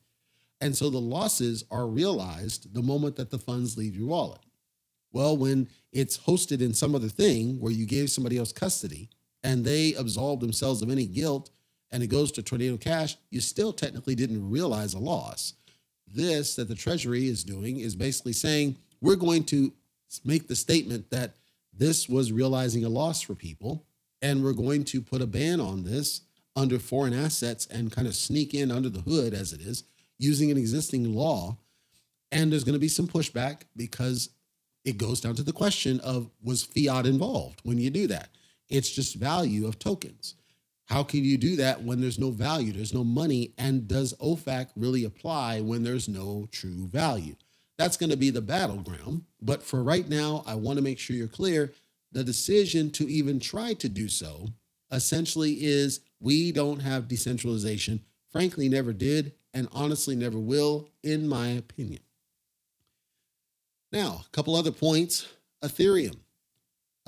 And 0.60 0.76
so 0.76 0.90
the 0.90 0.98
losses 0.98 1.64
are 1.70 1.86
realized 1.86 2.74
the 2.74 2.82
moment 2.82 3.14
that 3.16 3.30
the 3.30 3.38
funds 3.38 3.78
leave 3.78 3.94
your 3.94 4.08
wallet. 4.08 4.42
Well, 5.12 5.36
when 5.36 5.68
it's 5.92 6.18
hosted 6.18 6.60
in 6.60 6.74
some 6.74 6.96
other 6.96 7.08
thing 7.08 7.60
where 7.60 7.72
you 7.72 7.86
gave 7.86 8.10
somebody 8.10 8.36
else 8.36 8.52
custody 8.52 9.10
and 9.42 9.64
they 9.64 9.94
absolve 9.94 10.40
themselves 10.40 10.82
of 10.82 10.90
any 10.90 11.06
guilt 11.06 11.50
and 11.92 12.02
it 12.02 12.06
goes 12.06 12.32
to 12.32 12.42
Tornado 12.42 12.78
Cash, 12.78 13.16
you 13.30 13.40
still 13.40 13.72
technically 13.72 14.14
didn't 14.14 14.50
realize 14.50 14.94
a 14.94 14.98
loss. 14.98 15.52
This 16.06 16.56
that 16.56 16.68
the 16.68 16.74
Treasury 16.74 17.28
is 17.28 17.44
doing 17.44 17.78
is 17.80 17.94
basically 17.94 18.32
saying 18.32 18.76
we're 19.00 19.16
going 19.16 19.44
to 19.44 19.72
make 20.24 20.48
the 20.48 20.56
statement 20.56 21.10
that 21.10 21.34
this 21.72 22.08
was 22.08 22.32
realizing 22.32 22.84
a 22.84 22.88
loss 22.88 23.20
for 23.20 23.34
people, 23.34 23.84
and 24.20 24.42
we're 24.42 24.52
going 24.52 24.84
to 24.84 25.00
put 25.00 25.22
a 25.22 25.26
ban 25.26 25.60
on 25.60 25.84
this 25.84 26.22
under 26.54 26.78
foreign 26.78 27.14
assets 27.14 27.66
and 27.66 27.92
kind 27.92 28.06
of 28.06 28.14
sneak 28.14 28.54
in 28.54 28.70
under 28.70 28.88
the 28.88 29.00
hood 29.00 29.32
as 29.32 29.52
it 29.52 29.60
is 29.60 29.84
using 30.18 30.50
an 30.50 30.58
existing 30.58 31.14
law. 31.14 31.56
And 32.30 32.52
there's 32.52 32.64
going 32.64 32.74
to 32.74 32.78
be 32.78 32.88
some 32.88 33.08
pushback 33.08 33.62
because 33.76 34.30
it 34.84 34.98
goes 34.98 35.20
down 35.20 35.34
to 35.36 35.42
the 35.42 35.52
question 35.52 36.00
of 36.00 36.30
was 36.42 36.62
fiat 36.62 37.06
involved 37.06 37.60
when 37.62 37.78
you 37.78 37.90
do 37.90 38.06
that? 38.08 38.28
It's 38.68 38.90
just 38.90 39.16
value 39.16 39.66
of 39.66 39.78
tokens. 39.78 40.34
How 40.86 41.02
can 41.02 41.24
you 41.24 41.38
do 41.38 41.56
that 41.56 41.82
when 41.82 42.00
there's 42.00 42.18
no 42.18 42.30
value, 42.30 42.72
there's 42.72 42.94
no 42.94 43.04
money? 43.04 43.54
And 43.56 43.88
does 43.88 44.14
OFAC 44.14 44.68
really 44.76 45.04
apply 45.04 45.60
when 45.60 45.82
there's 45.82 46.08
no 46.08 46.48
true 46.50 46.86
value? 46.88 47.34
That's 47.78 47.96
going 47.96 48.10
to 48.10 48.16
be 48.16 48.30
the 48.30 48.42
battleground. 48.42 49.22
But 49.40 49.62
for 49.62 49.82
right 49.82 50.08
now, 50.08 50.42
I 50.46 50.54
want 50.54 50.76
to 50.78 50.84
make 50.84 50.98
sure 50.98 51.16
you're 51.16 51.28
clear. 51.28 51.72
The 52.12 52.24
decision 52.24 52.90
to 52.92 53.08
even 53.08 53.40
try 53.40 53.74
to 53.74 53.88
do 53.88 54.08
so 54.08 54.48
essentially 54.90 55.64
is 55.64 56.00
we 56.20 56.52
don't 56.52 56.80
have 56.80 57.08
decentralization, 57.08 58.04
frankly, 58.30 58.68
never 58.68 58.92
did, 58.92 59.32
and 59.54 59.68
honestly, 59.72 60.14
never 60.14 60.38
will, 60.38 60.88
in 61.02 61.26
my 61.26 61.48
opinion. 61.48 62.02
Now, 63.90 64.24
a 64.26 64.30
couple 64.30 64.54
other 64.54 64.72
points 64.72 65.26
Ethereum. 65.62 66.16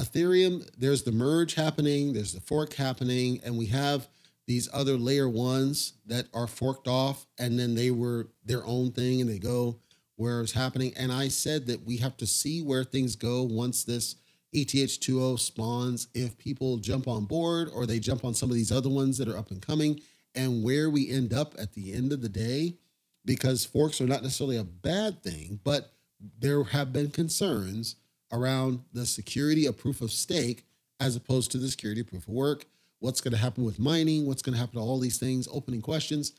Ethereum, 0.01 0.69
there's 0.77 1.03
the 1.03 1.13
merge 1.13 1.55
happening, 1.55 2.13
there's 2.13 2.33
the 2.33 2.41
fork 2.41 2.75
happening, 2.75 3.41
and 3.45 3.57
we 3.57 3.67
have 3.67 4.09
these 4.47 4.69
other 4.73 4.97
layer 4.97 5.29
ones 5.29 5.95
that 6.07 6.27
are 6.35 6.47
forked 6.47 6.87
off 6.87 7.27
and 7.39 7.59
then 7.59 7.75
they 7.75 7.91
were 7.91 8.29
their 8.45 8.65
own 8.67 8.91
thing 8.93 9.21
and 9.21 9.31
they 9.31 9.39
go 9.39 9.79
where 10.17 10.43
it's 10.43 10.53
happening. 10.53 10.93
And 10.97 11.13
I 11.13 11.29
said 11.29 11.67
that 11.67 11.85
we 11.85 11.97
have 11.99 12.17
to 12.19 12.27
see 12.27 12.61
where 12.61 12.85
things 12.85 13.17
go 13.17 13.43
once 13.43 13.85
this 13.85 14.17
ETH2O 14.55 15.39
spawns, 15.41 16.09
if 16.15 16.39
people 16.39 16.77
jump 16.77 17.09
on 17.09 17.25
board 17.25 17.69
or 17.75 17.87
they 17.87 17.99
jump 17.99 18.25
on 18.25 18.35
some 18.35 18.51
of 18.51 18.55
these 18.55 18.71
other 18.71 18.89
ones 18.89 19.19
that 19.19 19.29
are 19.29 19.37
up 19.37 19.51
and 19.51 19.61
coming, 19.61 20.01
and 20.35 20.63
where 20.63 20.89
we 20.91 21.11
end 21.11 21.33
up 21.33 21.55
at 21.59 21.73
the 21.73 21.93
end 21.93 22.13
of 22.13 22.21
the 22.21 22.29
day, 22.29 22.77
because 23.25 23.65
forks 23.65 24.01
are 24.01 24.07
not 24.07 24.23
necessarily 24.23 24.57
a 24.57 24.65
bad 24.65 25.23
thing, 25.23 25.59
but 25.65 25.93
there 26.39 26.63
have 26.65 26.93
been 26.93 27.11
concerns 27.11 27.97
around 28.35 28.81
the 28.93 29.07
security 29.07 29.65
of 29.65 29.79
proof 29.79 30.01
of 30.01 30.11
stake 30.11 30.65
as 31.01 31.17
opposed 31.17 31.51
to 31.53 31.59
the 31.59 31.69
security 31.69 32.01
of 32.01 32.09
proof 32.09 32.29
of 32.29 32.35
work. 32.35 32.67
What's 32.99 33.21
going 33.21 33.33
to 33.33 33.39
happen 33.39 33.65
with 33.65 33.79
mining? 33.79 34.27
What's 34.27 34.43
going 34.43 34.55
to 34.55 34.61
happen 34.61 34.75
to 34.75 34.85
all 34.85 34.99
these 34.99 35.19
things? 35.19 35.49
Opening 35.51 35.81
questions. 35.81 36.33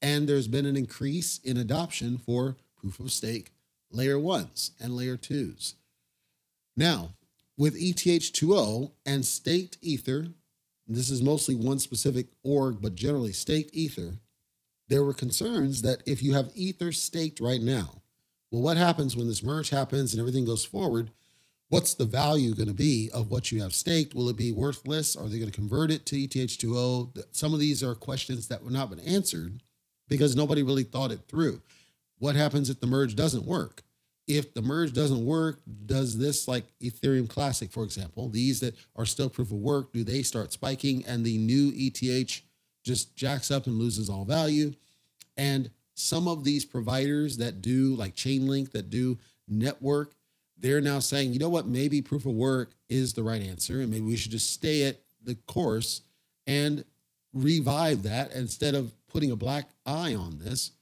And 0.00 0.28
there's 0.28 0.48
been 0.48 0.66
an 0.66 0.76
increase 0.76 1.38
in 1.44 1.56
adoption 1.56 2.18
for 2.18 2.56
proof 2.76 2.98
of 2.98 3.12
stake 3.12 3.52
layer 3.90 4.18
ones 4.18 4.72
and 4.80 4.96
layer 4.96 5.16
twos. 5.16 5.74
Now, 6.76 7.10
with 7.58 7.78
ETH2O 7.78 8.92
and 9.04 9.24
staked 9.24 9.76
Ether, 9.82 10.28
this 10.88 11.10
is 11.10 11.22
mostly 11.22 11.54
one 11.54 11.78
specific 11.78 12.28
org, 12.42 12.80
but 12.80 12.94
generally 12.94 13.32
staked 13.32 13.74
Ether, 13.74 14.14
there 14.88 15.04
were 15.04 15.14
concerns 15.14 15.82
that 15.82 16.02
if 16.06 16.22
you 16.22 16.32
have 16.34 16.50
Ether 16.54 16.92
staked 16.92 17.40
right 17.40 17.60
now, 17.60 18.02
well, 18.50 18.62
what 18.62 18.76
happens 18.76 19.16
when 19.16 19.28
this 19.28 19.42
merge 19.42 19.70
happens 19.70 20.12
and 20.12 20.20
everything 20.20 20.44
goes 20.44 20.64
forward? 20.64 21.10
What's 21.72 21.94
the 21.94 22.04
value 22.04 22.54
going 22.54 22.68
to 22.68 22.74
be 22.74 23.08
of 23.14 23.30
what 23.30 23.50
you 23.50 23.62
have 23.62 23.72
staked? 23.72 24.14
Will 24.14 24.28
it 24.28 24.36
be 24.36 24.52
worthless? 24.52 25.16
Are 25.16 25.26
they 25.26 25.38
going 25.38 25.50
to 25.50 25.56
convert 25.56 25.90
it 25.90 26.04
to 26.04 26.16
ETH2O? 26.16 27.24
Some 27.30 27.54
of 27.54 27.60
these 27.60 27.82
are 27.82 27.94
questions 27.94 28.48
that 28.48 28.62
were 28.62 28.70
not 28.70 28.90
been 28.90 29.00
answered 29.00 29.62
because 30.06 30.36
nobody 30.36 30.62
really 30.62 30.82
thought 30.82 31.10
it 31.10 31.20
through. 31.28 31.62
What 32.18 32.36
happens 32.36 32.68
if 32.68 32.80
the 32.80 32.86
merge 32.86 33.16
doesn't 33.16 33.46
work? 33.46 33.84
if 34.28 34.54
the 34.54 34.62
merge 34.62 34.92
doesn't 34.92 35.24
work, 35.24 35.60
does 35.86 36.18
this 36.18 36.46
like 36.46 36.64
Ethereum 36.80 37.28
Classic, 37.28 37.70
for 37.72 37.82
example, 37.84 38.28
these 38.28 38.60
that 38.60 38.76
are 38.94 39.06
still 39.06 39.28
proof 39.28 39.50
of 39.50 39.58
work, 39.58 39.92
do 39.92 40.04
they 40.04 40.22
start 40.22 40.52
spiking 40.52 41.04
and 41.06 41.24
the 41.24 41.38
new 41.38 41.72
ETH 41.74 42.42
just 42.84 43.16
jacks 43.16 43.50
up 43.50 43.66
and 43.66 43.78
loses 43.78 44.08
all 44.08 44.24
value? 44.24 44.74
And 45.36 45.70
some 45.94 46.28
of 46.28 46.44
these 46.44 46.64
providers 46.64 47.36
that 47.38 47.62
do 47.62 47.94
like 47.96 48.14
Chainlink, 48.14 48.72
that 48.72 48.90
do 48.90 49.18
network, 49.48 50.14
they're 50.62 50.80
now 50.80 51.00
saying, 51.00 51.32
you 51.32 51.38
know 51.38 51.48
what, 51.48 51.66
maybe 51.66 52.00
proof 52.00 52.24
of 52.24 52.32
work 52.32 52.72
is 52.88 53.12
the 53.12 53.22
right 53.22 53.42
answer. 53.42 53.80
And 53.80 53.90
maybe 53.90 54.06
we 54.06 54.16
should 54.16 54.32
just 54.32 54.50
stay 54.50 54.84
at 54.84 55.00
the 55.22 55.34
course 55.46 56.02
and 56.46 56.84
revive 57.34 58.04
that 58.04 58.32
instead 58.32 58.74
of 58.74 58.92
putting 59.08 59.30
a 59.30 59.36
black 59.36 59.68
eye 59.84 60.14
on 60.14 60.38
this 60.38 60.72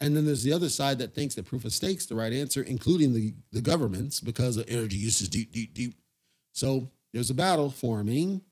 and 0.00 0.16
then 0.16 0.24
there's 0.24 0.44
the 0.44 0.52
other 0.52 0.68
side 0.68 0.98
that 0.98 1.14
thinks 1.14 1.34
that 1.34 1.46
proof 1.46 1.64
of 1.64 1.72
stake's 1.72 2.06
the 2.06 2.14
right 2.14 2.32
answer, 2.32 2.62
including 2.62 3.14
the, 3.14 3.34
the 3.52 3.60
governments, 3.60 4.20
because 4.20 4.56
of 4.56 4.64
energy 4.68 4.96
use 4.96 5.20
is 5.20 5.28
deep, 5.28 5.52
deep, 5.52 5.74
deep. 5.74 5.94
So 6.52 6.88
there's 7.12 7.30
a 7.30 7.34
battle 7.34 7.70
forming. 7.70 8.42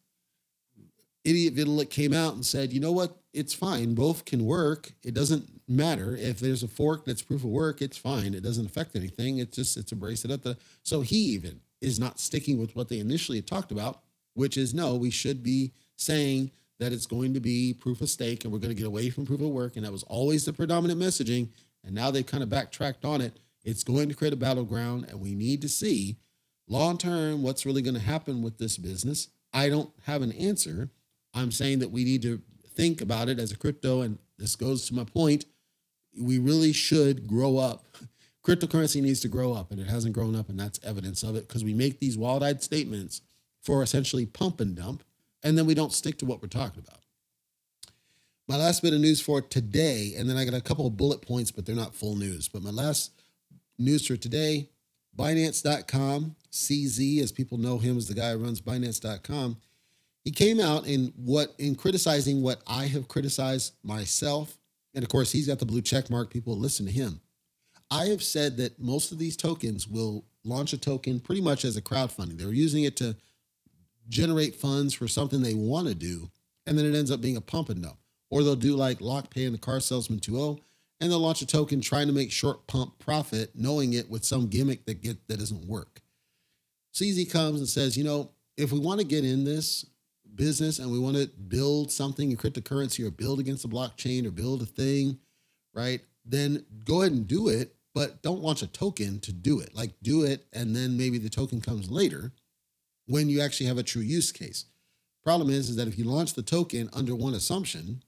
Idiot 1.25 1.55
Vitalik 1.55 1.91
came 1.91 2.13
out 2.13 2.35
and 2.35 2.45
said, 2.45 2.73
you 2.73 2.81
know 2.81 2.93
what? 2.93 3.17
It's 3.33 3.55
fine. 3.55 3.95
Both 3.95 4.25
can 4.25 4.45
work. 4.45 4.93
It 5.05 5.15
doesn't 5.15 5.56
matter. 5.69 6.17
If 6.17 6.39
there's 6.39 6.63
a 6.63 6.69
fork 6.69 7.05
that's 7.05 7.23
proof 7.23 7.45
of 7.45 7.51
work, 7.51 7.83
it's 7.83 7.97
fine. 7.97 8.35
It 8.35 8.43
doesn't 8.43 8.67
affect 8.67 8.97
anything. 8.97 9.39
It's 9.39 9.57
just, 9.57 9.77
it's 9.77 9.93
at 9.93 10.43
the. 10.43 10.57
So 10.83 11.01
he 11.01 11.17
even 11.17 11.61
is 11.81 11.99
not 11.99 12.21
sticking 12.21 12.59
with 12.59 12.75
what 12.77 12.89
they 12.89 12.99
initially 12.99 13.43
talked 13.43 13.73
about, 13.73 14.01
which 14.35 14.57
is 14.57 14.75
no, 14.75 14.95
we 14.95 15.11
should 15.11 15.43
be 15.43 15.73
saying 15.97 16.51
that 16.79 16.93
it's 16.93 17.07
going 17.07 17.35
to 17.35 17.41
be 17.41 17.75
proof 17.75 18.01
of 18.01 18.09
stake 18.09 18.45
and 18.45 18.53
we're 18.53 18.59
going 18.59 18.75
to 18.75 18.81
get 18.81 18.87
away 18.87 19.11
from 19.11 19.27
proof 19.27 19.41
of 19.41 19.49
work. 19.49 19.77
And 19.77 19.85
that 19.85 19.93
was 19.93 20.03
always 20.05 20.45
the 20.45 20.53
predominant 20.53 21.01
messaging. 21.01 21.49
And 21.85 21.95
now 21.95 22.11
they've 22.11 22.27
kind 22.27 22.43
of 22.43 22.51
backtracked 22.51 23.05
on 23.05 23.21
it. 23.21 23.39
It's 23.65 23.83
going 23.83 24.09
to 24.09 24.15
create 24.15 24.33
a 24.33 24.37
battleground, 24.37 25.07
and 25.09 25.21
we 25.21 25.35
need 25.35 25.61
to 25.63 25.69
see 25.69 26.17
long 26.69 26.99
term 26.99 27.43
what's 27.43 27.67
really 27.67 27.83
going 27.83 27.95
to 27.95 28.01
happen 28.01 28.43
with 28.43 28.59
this 28.59 28.77
business. 28.77 29.29
I 29.53 29.69
don't 29.69 29.91
have 30.05 30.23
an 30.23 30.33
answer. 30.33 30.91
I'm 31.35 31.51
saying 31.51 31.81
that 31.81 31.91
we 31.91 32.05
need 32.05 32.23
to 32.23 32.41
think 32.75 33.01
about 33.01 33.29
it 33.29 33.39
as 33.41 33.51
a 33.51 33.57
crypto. 33.57 34.03
And 34.03 34.19
this 34.39 34.55
goes 34.55 34.87
to 34.87 34.95
my 34.95 35.05
point. 35.05 35.47
We 36.19 36.39
really 36.39 36.73
should 36.73 37.27
grow 37.27 37.59
up. 37.59 37.85
Cryptocurrency 38.45 39.03
needs 39.03 39.21
to 39.21 39.29
grow 39.29 39.53
up, 39.53 39.71
and 39.71 39.81
it 39.81 39.89
hasn't 39.89 40.15
grown 40.15 40.37
up, 40.37 40.49
and 40.49 40.59
that's 40.59 40.79
evidence 40.85 41.23
of 41.23 41.35
it 41.35 41.49
because 41.49 41.65
we 41.65 41.75
make 41.75 41.99
these 41.99 42.17
wild 42.17 42.43
eyed 42.43 42.63
statements 42.63 43.21
for 43.63 43.83
essentially 43.83 44.25
pump 44.27 44.61
and 44.61 44.77
dump 44.77 45.03
and 45.47 45.57
then 45.57 45.65
we 45.65 45.75
don't 45.75 45.93
stick 45.93 46.19
to 46.19 46.27
what 46.27 46.43
we're 46.43 46.49
talking 46.49 46.83
about. 46.85 46.99
My 48.49 48.57
last 48.57 48.83
bit 48.83 48.93
of 48.93 49.01
news 49.01 49.21
for 49.21 49.41
today, 49.41 50.15
and 50.17 50.29
then 50.29 50.37
I 50.37 50.45
got 50.45 50.55
a 50.55 50.61
couple 50.61 50.89
of 50.89 50.97
bullet 50.97 51.23
points, 51.23 51.53
but 51.53 51.65
they're 51.65 51.77
not 51.77 51.95
full 51.95 52.17
news. 52.17 52.49
But 52.49 52.65
my 52.65 52.71
last 52.71 53.13
news 53.79 54.07
for 54.07 54.17
today 54.17 54.69
Binance.com, 55.17 56.37
CZ, 56.53 57.23
as 57.23 57.33
people 57.33 57.59
know 57.59 57.79
him 57.79 57.97
as 57.97 58.07
the 58.07 58.15
guy 58.15 58.33
who 58.33 58.39
runs 58.39 58.61
Binance.com, 58.61 59.57
he 60.25 60.31
came 60.33 60.61
out 60.61 60.87
in 60.87 61.13
what 61.17 61.55
in 61.59 61.77
criticizing 61.77 62.43
what 62.43 62.61
I 62.67 62.87
have 62.87 63.07
criticized 63.07 63.75
myself. 63.85 64.59
And 64.97 65.05
of 65.05 65.11
course, 65.11 65.31
he's 65.31 65.47
got 65.47 65.59
the 65.59 65.67
blue 65.67 65.83
check 65.83 66.11
mark. 66.11 66.31
People 66.31 66.57
listen 66.57 66.87
to 66.87 66.93
him. 66.93 67.21
I 67.91 68.07
have 68.07 68.23
said 68.23 68.57
that 68.57 68.81
most 68.81 69.13
of 69.13 69.19
these 69.19 69.37
tokens 69.37 69.87
will 69.87 70.25
launch 70.43 70.73
a 70.73 70.79
token 70.79 71.21
pretty 71.21 71.43
much 71.43 71.65
as 71.65 71.77
a 71.77 71.83
crowdfunding. 71.83 72.39
They're 72.39 72.53
using 72.53 72.85
it 72.85 72.97
to 72.97 73.15
generate 74.09 74.57
funds 74.57 74.95
for 74.95 75.07
something 75.07 75.43
they 75.43 75.55
want 75.55 75.87
to 75.89 75.95
do, 75.95 76.31
and 76.67 76.79
then 76.79 76.87
it 76.87 76.97
ends 76.97 77.11
up 77.11 77.21
being 77.21 77.37
a 77.37 77.43
pump 77.43 77.69
and 77.69 77.83
dump. 77.83 77.99
Or 78.31 78.43
they'll 78.43 78.57
do 78.57 78.75
like 78.75 78.99
LockPay 78.99 79.45
and 79.45 79.55
the 79.55 79.59
Car 79.59 79.81
Salesman 79.81 80.19
2.0, 80.19 80.59
and 81.01 81.11
they'll 81.11 81.21
launch 81.21 81.43
a 81.43 81.47
token 81.47 81.81
trying 81.81 82.07
to 82.07 82.13
make 82.13 82.33
short 82.33 82.67
pump 82.67 82.99
profit, 82.99 83.51
knowing 83.55 83.93
it 83.93 84.11
with 84.11 84.25
some 84.25 84.49
gimmick 84.49 84.87
that 84.87 85.03
get 85.03 85.29
that 85.29 85.39
doesn't 85.39 85.69
work. 85.69 86.01
CZ 86.95 87.31
comes 87.31 87.61
and 87.61 87.69
says, 87.69 87.99
you 87.99 88.03
know, 88.03 88.31
if 88.57 88.73
we 88.73 88.79
want 88.79 89.01
to 89.01 89.07
get 89.07 89.25
in 89.25 89.45
this 89.45 89.85
business 90.37 90.79
and 90.79 90.91
we 90.91 90.99
want 90.99 91.17
to 91.17 91.27
build 91.27 91.91
something 91.91 92.31
in 92.31 92.37
cryptocurrency 92.37 93.07
or 93.07 93.11
build 93.11 93.41
against 93.41 93.63
the 93.63 93.69
blockchain 93.69 94.27
or 94.27 94.31
build 94.31 94.63
a 94.63 94.67
thing, 94.67 95.19
right? 95.75 96.01
Then 96.25 96.65
go 96.85 97.03
ahead 97.03 97.13
and 97.13 97.27
do 97.27 97.49
it, 97.49 97.75
but 97.95 98.23
don't 98.23 98.43
launch 98.43 98.63
a 98.63 98.67
token 98.67 99.21
to 99.21 99.33
do 99.33 99.61
it. 99.61 99.75
Like 99.75 99.93
do 100.03 100.25
it, 100.25 100.47
and 100.53 100.77
then 100.77 100.97
maybe 100.97 101.19
the 101.19 101.31
token 101.31 101.61
comes 101.61 101.91
later 101.91 102.33
when 103.07 103.29
you 103.29 103.41
actually 103.41 103.67
have 103.67 103.79
a 103.79 103.83
true 103.83 104.03
use 104.03 104.33
case. 104.33 104.67
Problem 105.25 105.51
is, 105.51 105.71
is 105.71 105.77
that 105.77 105.89
if 105.89 105.99
you 105.99 106.05
launch 106.05 106.35
the 106.35 106.43
token 106.43 106.89
under 106.93 107.15
one 107.15 107.35
assumption, 107.35 108.03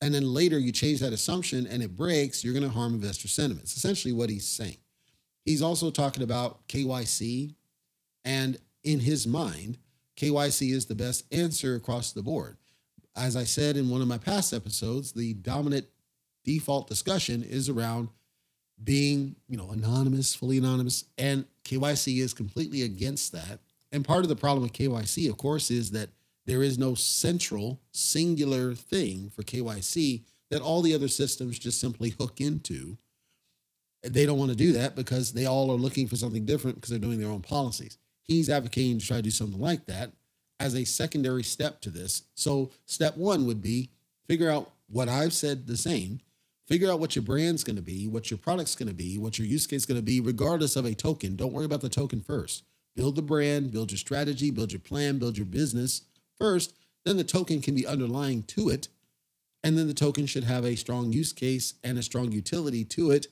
and 0.00 0.12
then 0.12 0.34
later 0.34 0.58
you 0.58 0.72
change 0.72 1.00
that 1.00 1.12
assumption 1.12 1.66
and 1.66 1.82
it 1.82 1.96
breaks, 1.96 2.42
you're 2.42 2.52
going 2.52 2.64
to 2.64 2.68
harm 2.68 2.94
investor 2.94 3.28
sentiments. 3.28 3.76
Essentially, 3.76 4.12
what 4.12 4.28
he's 4.28 4.46
saying. 4.46 4.78
He's 5.44 5.62
also 5.62 5.90
talking 5.90 6.22
about 6.22 6.66
KYC, 6.68 7.54
and 8.24 8.58
in 8.84 9.00
his 9.00 9.26
mind, 9.26 9.78
KYC 10.16 10.72
is 10.72 10.86
the 10.86 10.94
best 10.94 11.24
answer 11.32 11.74
across 11.74 12.12
the 12.12 12.22
board. 12.22 12.56
As 13.16 13.36
I 13.36 13.44
said 13.44 13.76
in 13.76 13.90
one 13.90 14.02
of 14.02 14.08
my 14.08 14.18
past 14.18 14.52
episodes, 14.52 15.12
the 15.12 15.34
dominant 15.34 15.86
default 16.44 16.88
discussion 16.88 17.42
is 17.42 17.68
around 17.68 18.08
being, 18.82 19.36
you 19.48 19.56
know, 19.56 19.70
anonymous, 19.70 20.34
fully 20.34 20.58
anonymous, 20.58 21.04
and 21.18 21.44
KYC 21.64 22.20
is 22.20 22.34
completely 22.34 22.82
against 22.82 23.32
that. 23.32 23.60
And 23.92 24.04
part 24.04 24.24
of 24.24 24.28
the 24.28 24.36
problem 24.36 24.62
with 24.62 24.72
KYC, 24.72 25.28
of 25.28 25.36
course, 25.36 25.70
is 25.70 25.90
that 25.90 26.08
there 26.46 26.62
is 26.62 26.78
no 26.78 26.94
central, 26.94 27.80
singular 27.92 28.74
thing 28.74 29.30
for 29.34 29.42
KYC 29.42 30.22
that 30.50 30.62
all 30.62 30.82
the 30.82 30.94
other 30.94 31.08
systems 31.08 31.58
just 31.58 31.80
simply 31.80 32.10
hook 32.10 32.40
into. 32.40 32.98
They 34.02 34.26
don't 34.26 34.38
want 34.38 34.50
to 34.50 34.56
do 34.56 34.72
that 34.72 34.96
because 34.96 35.32
they 35.32 35.46
all 35.46 35.70
are 35.70 35.76
looking 35.76 36.08
for 36.08 36.16
something 36.16 36.44
different 36.44 36.76
because 36.76 36.90
they're 36.90 36.98
doing 36.98 37.20
their 37.20 37.30
own 37.30 37.42
policies. 37.42 37.98
He's 38.22 38.48
advocating 38.48 38.98
to 38.98 39.06
try 39.06 39.16
to 39.18 39.22
do 39.22 39.30
something 39.30 39.60
like 39.60 39.86
that 39.86 40.12
as 40.60 40.74
a 40.74 40.84
secondary 40.84 41.42
step 41.42 41.80
to 41.82 41.90
this. 41.90 42.22
So, 42.34 42.70
step 42.86 43.16
one 43.16 43.46
would 43.46 43.60
be 43.60 43.90
figure 44.28 44.50
out 44.50 44.70
what 44.88 45.08
I've 45.08 45.32
said 45.32 45.66
the 45.66 45.76
same 45.76 46.20
Figure 46.72 46.90
out 46.90 47.00
what 47.00 47.16
your 47.16 47.22
brand's 47.22 47.64
going 47.64 47.76
to 47.76 47.82
be, 47.82 48.06
what 48.06 48.30
your 48.30 48.38
product's 48.38 48.74
going 48.74 48.88
to 48.88 48.94
be, 48.94 49.18
what 49.18 49.38
your 49.38 49.46
use 49.46 49.66
case 49.66 49.82
is 49.82 49.86
going 49.86 49.98
to 49.98 50.02
be, 50.02 50.20
regardless 50.20 50.76
of 50.76 50.84
a 50.84 50.94
token. 50.94 51.36
Don't 51.36 51.52
worry 51.52 51.64
about 51.64 51.80
the 51.80 51.88
token 51.88 52.20
first. 52.20 52.64
Build 52.94 53.16
the 53.16 53.22
brand, 53.22 53.72
build 53.72 53.90
your 53.90 53.98
strategy, 53.98 54.50
build 54.50 54.72
your 54.72 54.80
plan, 54.80 55.18
build 55.18 55.36
your 55.36 55.46
business 55.46 56.02
first. 56.38 56.74
Then 57.04 57.16
the 57.16 57.24
token 57.24 57.60
can 57.60 57.74
be 57.74 57.86
underlying 57.86 58.44
to 58.44 58.68
it. 58.68 58.88
And 59.64 59.76
then 59.76 59.88
the 59.88 59.94
token 59.94 60.26
should 60.26 60.44
have 60.44 60.64
a 60.64 60.76
strong 60.76 61.12
use 61.12 61.32
case 61.32 61.74
and 61.82 61.98
a 61.98 62.02
strong 62.02 62.32
utility 62.32 62.84
to 62.86 63.10
it. 63.10 63.26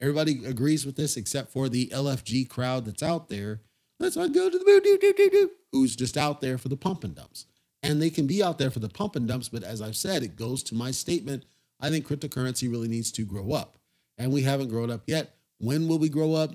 Everybody 0.00 0.44
agrees 0.44 0.86
with 0.86 0.96
this 0.96 1.16
except 1.16 1.52
for 1.52 1.68
the 1.68 1.88
LFG 1.88 2.48
crowd 2.48 2.86
that's 2.86 3.02
out 3.02 3.28
there. 3.28 3.60
Let's 4.00 4.16
not 4.16 4.32
go 4.32 4.50
to 4.50 4.58
the 4.58 4.64
moon, 4.64 4.80
do, 4.82 4.98
do, 4.98 5.12
do, 5.12 5.30
do, 5.30 5.50
who's 5.70 5.94
just 5.94 6.16
out 6.16 6.40
there 6.40 6.58
for 6.58 6.68
the 6.68 6.76
pump 6.76 7.04
and 7.04 7.14
dumps. 7.14 7.46
And 7.82 8.00
they 8.00 8.10
can 8.10 8.26
be 8.26 8.42
out 8.42 8.58
there 8.58 8.70
for 8.70 8.80
the 8.80 8.88
pump 8.88 9.14
and 9.14 9.28
dumps, 9.28 9.48
but 9.48 9.62
as 9.62 9.80
I've 9.80 9.96
said, 9.96 10.22
it 10.22 10.36
goes 10.36 10.62
to 10.64 10.74
my 10.74 10.90
statement 10.90 11.44
I 11.80 11.88
think 11.88 12.06
cryptocurrency 12.06 12.70
really 12.70 12.88
needs 12.88 13.10
to 13.12 13.24
grow 13.24 13.52
up. 13.52 13.78
And 14.18 14.32
we 14.32 14.42
haven't 14.42 14.68
grown 14.68 14.90
up 14.90 15.02
yet. 15.06 15.34
When 15.58 15.88
will 15.88 15.98
we 15.98 16.08
grow 16.08 16.34
up? 16.34 16.54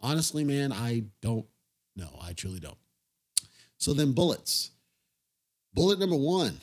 Honestly, 0.00 0.44
man, 0.44 0.72
I 0.72 1.04
don't 1.20 1.46
know. 1.96 2.18
I 2.22 2.32
truly 2.32 2.60
don't. 2.60 2.78
So 3.78 3.92
then, 3.92 4.12
bullets. 4.12 4.70
Bullet 5.74 5.98
number 5.98 6.16
one 6.16 6.60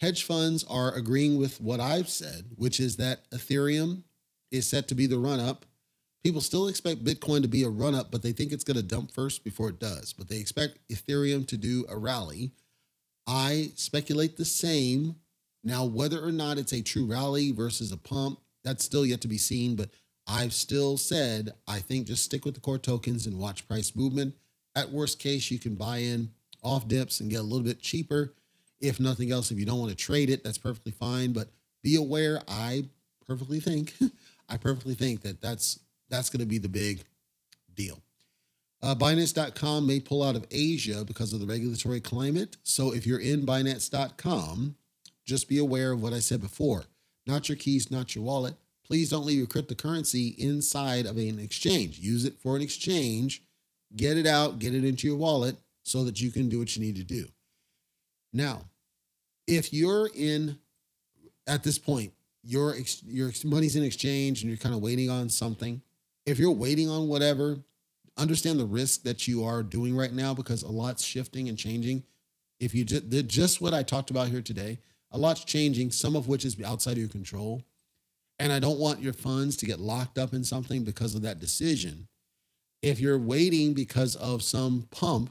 hedge 0.00 0.24
funds 0.24 0.64
are 0.68 0.92
agreeing 0.94 1.38
with 1.38 1.60
what 1.60 1.80
I've 1.80 2.08
said, 2.08 2.50
which 2.56 2.80
is 2.80 2.96
that 2.96 3.30
Ethereum 3.30 4.02
is 4.50 4.66
set 4.66 4.88
to 4.88 4.94
be 4.94 5.06
the 5.06 5.18
run 5.18 5.40
up. 5.40 5.64
People 6.26 6.40
still 6.40 6.66
expect 6.66 7.04
Bitcoin 7.04 7.42
to 7.42 7.46
be 7.46 7.62
a 7.62 7.68
run 7.68 7.94
up, 7.94 8.10
but 8.10 8.20
they 8.20 8.32
think 8.32 8.50
it's 8.50 8.64
going 8.64 8.76
to 8.76 8.82
dump 8.82 9.12
first 9.12 9.44
before 9.44 9.68
it 9.68 9.78
does. 9.78 10.12
But 10.12 10.26
they 10.26 10.38
expect 10.38 10.80
Ethereum 10.88 11.46
to 11.46 11.56
do 11.56 11.86
a 11.88 11.96
rally. 11.96 12.50
I 13.28 13.70
speculate 13.76 14.36
the 14.36 14.44
same 14.44 15.14
now, 15.62 15.84
whether 15.84 16.20
or 16.20 16.32
not 16.32 16.58
it's 16.58 16.72
a 16.72 16.82
true 16.82 17.06
rally 17.06 17.52
versus 17.52 17.92
a 17.92 17.96
pump, 17.96 18.40
that's 18.64 18.84
still 18.84 19.06
yet 19.06 19.20
to 19.20 19.28
be 19.28 19.38
seen. 19.38 19.76
But 19.76 19.90
I've 20.26 20.52
still 20.52 20.96
said, 20.96 21.52
I 21.68 21.78
think 21.78 22.08
just 22.08 22.24
stick 22.24 22.44
with 22.44 22.54
the 22.54 22.60
core 22.60 22.76
tokens 22.78 23.28
and 23.28 23.38
watch 23.38 23.68
price 23.68 23.94
movement. 23.94 24.34
At 24.74 24.90
worst 24.90 25.20
case, 25.20 25.52
you 25.52 25.60
can 25.60 25.76
buy 25.76 25.98
in 25.98 26.32
off 26.60 26.88
dips 26.88 27.20
and 27.20 27.30
get 27.30 27.38
a 27.38 27.44
little 27.44 27.64
bit 27.64 27.80
cheaper. 27.80 28.34
If 28.80 28.98
nothing 28.98 29.30
else, 29.30 29.52
if 29.52 29.60
you 29.60 29.64
don't 29.64 29.78
want 29.78 29.90
to 29.90 29.96
trade 29.96 30.30
it, 30.30 30.42
that's 30.42 30.58
perfectly 30.58 30.90
fine. 30.90 31.32
But 31.32 31.50
be 31.84 31.94
aware, 31.94 32.42
I 32.48 32.86
perfectly 33.28 33.60
think, 33.60 33.94
I 34.48 34.56
perfectly 34.56 34.94
think 34.94 35.22
that 35.22 35.40
that's 35.40 35.78
that's 36.08 36.30
going 36.30 36.40
to 36.40 36.46
be 36.46 36.58
the 36.58 36.68
big 36.68 37.02
deal. 37.74 38.00
Uh, 38.82 38.94
Binance.com 38.94 39.86
may 39.86 40.00
pull 40.00 40.22
out 40.22 40.36
of 40.36 40.46
Asia 40.50 41.04
because 41.04 41.32
of 41.32 41.40
the 41.40 41.46
regulatory 41.46 42.00
climate. 42.00 42.56
So 42.62 42.92
if 42.92 43.06
you're 43.06 43.20
in 43.20 43.46
Binance.com, 43.46 44.76
just 45.24 45.48
be 45.48 45.58
aware 45.58 45.92
of 45.92 46.02
what 46.02 46.12
I 46.12 46.20
said 46.20 46.40
before. 46.40 46.84
Not 47.26 47.48
your 47.48 47.56
keys, 47.56 47.90
not 47.90 48.14
your 48.14 48.24
wallet. 48.24 48.54
Please 48.84 49.10
don't 49.10 49.26
leave 49.26 49.38
your 49.38 49.48
cryptocurrency 49.48 50.38
inside 50.38 51.06
of 51.06 51.16
an 51.16 51.40
exchange. 51.40 51.98
Use 51.98 52.24
it 52.24 52.38
for 52.40 52.54
an 52.54 52.62
exchange. 52.62 53.42
Get 53.96 54.16
it 54.16 54.26
out, 54.26 54.60
get 54.60 54.74
it 54.74 54.84
into 54.84 55.08
your 55.08 55.16
wallet 55.16 55.56
so 55.82 56.04
that 56.04 56.20
you 56.20 56.30
can 56.30 56.48
do 56.48 56.58
what 56.58 56.76
you 56.76 56.82
need 56.82 56.96
to 56.96 57.04
do. 57.04 57.26
Now, 58.32 58.62
if 59.46 59.72
you're 59.72 60.10
in 60.14 60.58
at 61.46 61.64
this 61.64 61.78
point, 61.78 62.12
your 62.44 62.76
your 63.04 63.32
money's 63.44 63.74
in 63.74 63.82
exchange 63.82 64.42
and 64.42 64.50
you're 64.50 64.58
kind 64.58 64.74
of 64.74 64.80
waiting 64.80 65.10
on 65.10 65.28
something. 65.28 65.82
If 66.26 66.40
you're 66.40 66.50
waiting 66.50 66.90
on 66.90 67.06
whatever, 67.06 67.60
understand 68.16 68.58
the 68.58 68.66
risk 68.66 69.04
that 69.04 69.28
you 69.28 69.44
are 69.44 69.62
doing 69.62 69.96
right 69.96 70.12
now 70.12 70.34
because 70.34 70.64
a 70.64 70.70
lot's 70.70 71.04
shifting 71.04 71.48
and 71.48 71.56
changing. 71.56 72.02
If 72.58 72.74
you 72.74 72.84
just 72.84 73.08
did 73.08 73.28
just 73.28 73.60
what 73.60 73.72
I 73.72 73.84
talked 73.84 74.10
about 74.10 74.28
here 74.28 74.42
today, 74.42 74.80
a 75.12 75.18
lot's 75.18 75.44
changing, 75.44 75.92
some 75.92 76.16
of 76.16 76.26
which 76.26 76.44
is 76.44 76.60
outside 76.62 76.92
of 76.92 76.98
your 76.98 77.08
control. 77.08 77.62
And 78.40 78.52
I 78.52 78.58
don't 78.58 78.80
want 78.80 79.00
your 79.00 79.12
funds 79.12 79.56
to 79.58 79.66
get 79.66 79.78
locked 79.78 80.18
up 80.18 80.34
in 80.34 80.42
something 80.42 80.82
because 80.82 81.14
of 81.14 81.22
that 81.22 81.38
decision. 81.38 82.08
If 82.82 82.98
you're 82.98 83.18
waiting 83.18 83.72
because 83.72 84.16
of 84.16 84.42
some 84.42 84.88
pump, 84.90 85.30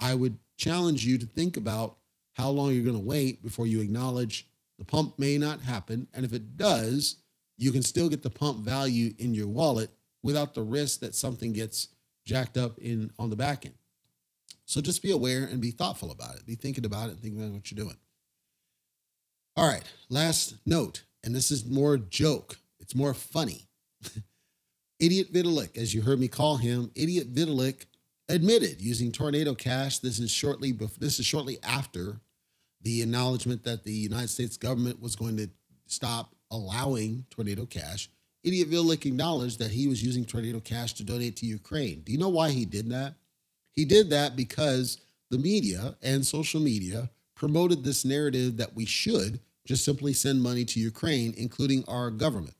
I 0.00 0.14
would 0.14 0.38
challenge 0.56 1.06
you 1.06 1.18
to 1.18 1.26
think 1.26 1.56
about 1.56 1.98
how 2.32 2.50
long 2.50 2.72
you're 2.72 2.84
going 2.84 2.96
to 2.96 3.02
wait 3.02 3.44
before 3.44 3.68
you 3.68 3.80
acknowledge 3.80 4.48
the 4.78 4.84
pump 4.84 5.18
may 5.20 5.38
not 5.38 5.60
happen. 5.60 6.08
And 6.12 6.24
if 6.24 6.32
it 6.32 6.56
does, 6.56 7.16
you 7.56 7.70
can 7.70 7.82
still 7.82 8.08
get 8.08 8.22
the 8.22 8.30
pump 8.30 8.58
value 8.58 9.14
in 9.18 9.34
your 9.34 9.46
wallet 9.46 9.90
without 10.22 10.54
the 10.54 10.62
risk 10.62 11.00
that 11.00 11.14
something 11.14 11.52
gets 11.52 11.88
jacked 12.24 12.56
up 12.56 12.78
in 12.78 13.10
on 13.18 13.30
the 13.30 13.36
back 13.36 13.66
end. 13.66 13.74
So 14.64 14.80
just 14.80 15.02
be 15.02 15.10
aware 15.10 15.44
and 15.44 15.60
be 15.60 15.70
thoughtful 15.70 16.10
about 16.10 16.36
it. 16.36 16.46
Be 16.46 16.54
thinking 16.54 16.84
about 16.84 17.08
it 17.08 17.12
and 17.12 17.20
thinking 17.20 17.40
about 17.40 17.52
what 17.54 17.70
you're 17.70 17.84
doing. 17.84 17.96
All 19.56 19.68
right, 19.68 19.82
last 20.08 20.56
note, 20.64 21.02
and 21.24 21.34
this 21.34 21.50
is 21.50 21.66
more 21.66 21.98
joke. 21.98 22.58
It's 22.80 22.94
more 22.94 23.12
funny. 23.12 23.68
Idiot 24.98 25.32
Vitalik, 25.32 25.76
as 25.76 25.92
you 25.92 26.02
heard 26.02 26.20
me 26.20 26.28
call 26.28 26.56
him, 26.56 26.90
Idiot 26.94 27.34
Vitalik 27.34 27.86
admitted 28.28 28.80
using 28.80 29.12
Tornado 29.12 29.54
Cash. 29.54 29.98
This 29.98 30.18
is 30.20 30.30
shortly 30.30 30.72
this 30.98 31.18
is 31.18 31.26
shortly 31.26 31.58
after 31.62 32.20
the 32.80 33.02
acknowledgement 33.02 33.64
that 33.64 33.84
the 33.84 33.92
United 33.92 34.30
States 34.30 34.56
government 34.56 35.00
was 35.00 35.16
going 35.16 35.36
to 35.36 35.50
stop 35.86 36.34
allowing 36.50 37.26
Tornado 37.30 37.66
Cash. 37.66 38.08
Idiot 38.44 38.70
Vitalik 38.70 39.06
acknowledged 39.06 39.58
that 39.60 39.70
he 39.70 39.86
was 39.86 40.02
using 40.02 40.24
Tornado 40.24 40.60
Cash 40.60 40.94
to 40.94 41.04
donate 41.04 41.36
to 41.36 41.46
Ukraine. 41.46 42.00
Do 42.00 42.12
you 42.12 42.18
know 42.18 42.28
why 42.28 42.50
he 42.50 42.64
did 42.64 42.90
that? 42.90 43.14
He 43.70 43.84
did 43.84 44.10
that 44.10 44.36
because 44.36 44.98
the 45.30 45.38
media 45.38 45.96
and 46.02 46.26
social 46.26 46.60
media 46.60 47.10
promoted 47.34 47.84
this 47.84 48.04
narrative 48.04 48.56
that 48.58 48.74
we 48.74 48.84
should 48.84 49.40
just 49.64 49.84
simply 49.84 50.12
send 50.12 50.42
money 50.42 50.64
to 50.64 50.80
Ukraine, 50.80 51.34
including 51.36 51.84
our 51.86 52.10
government. 52.10 52.56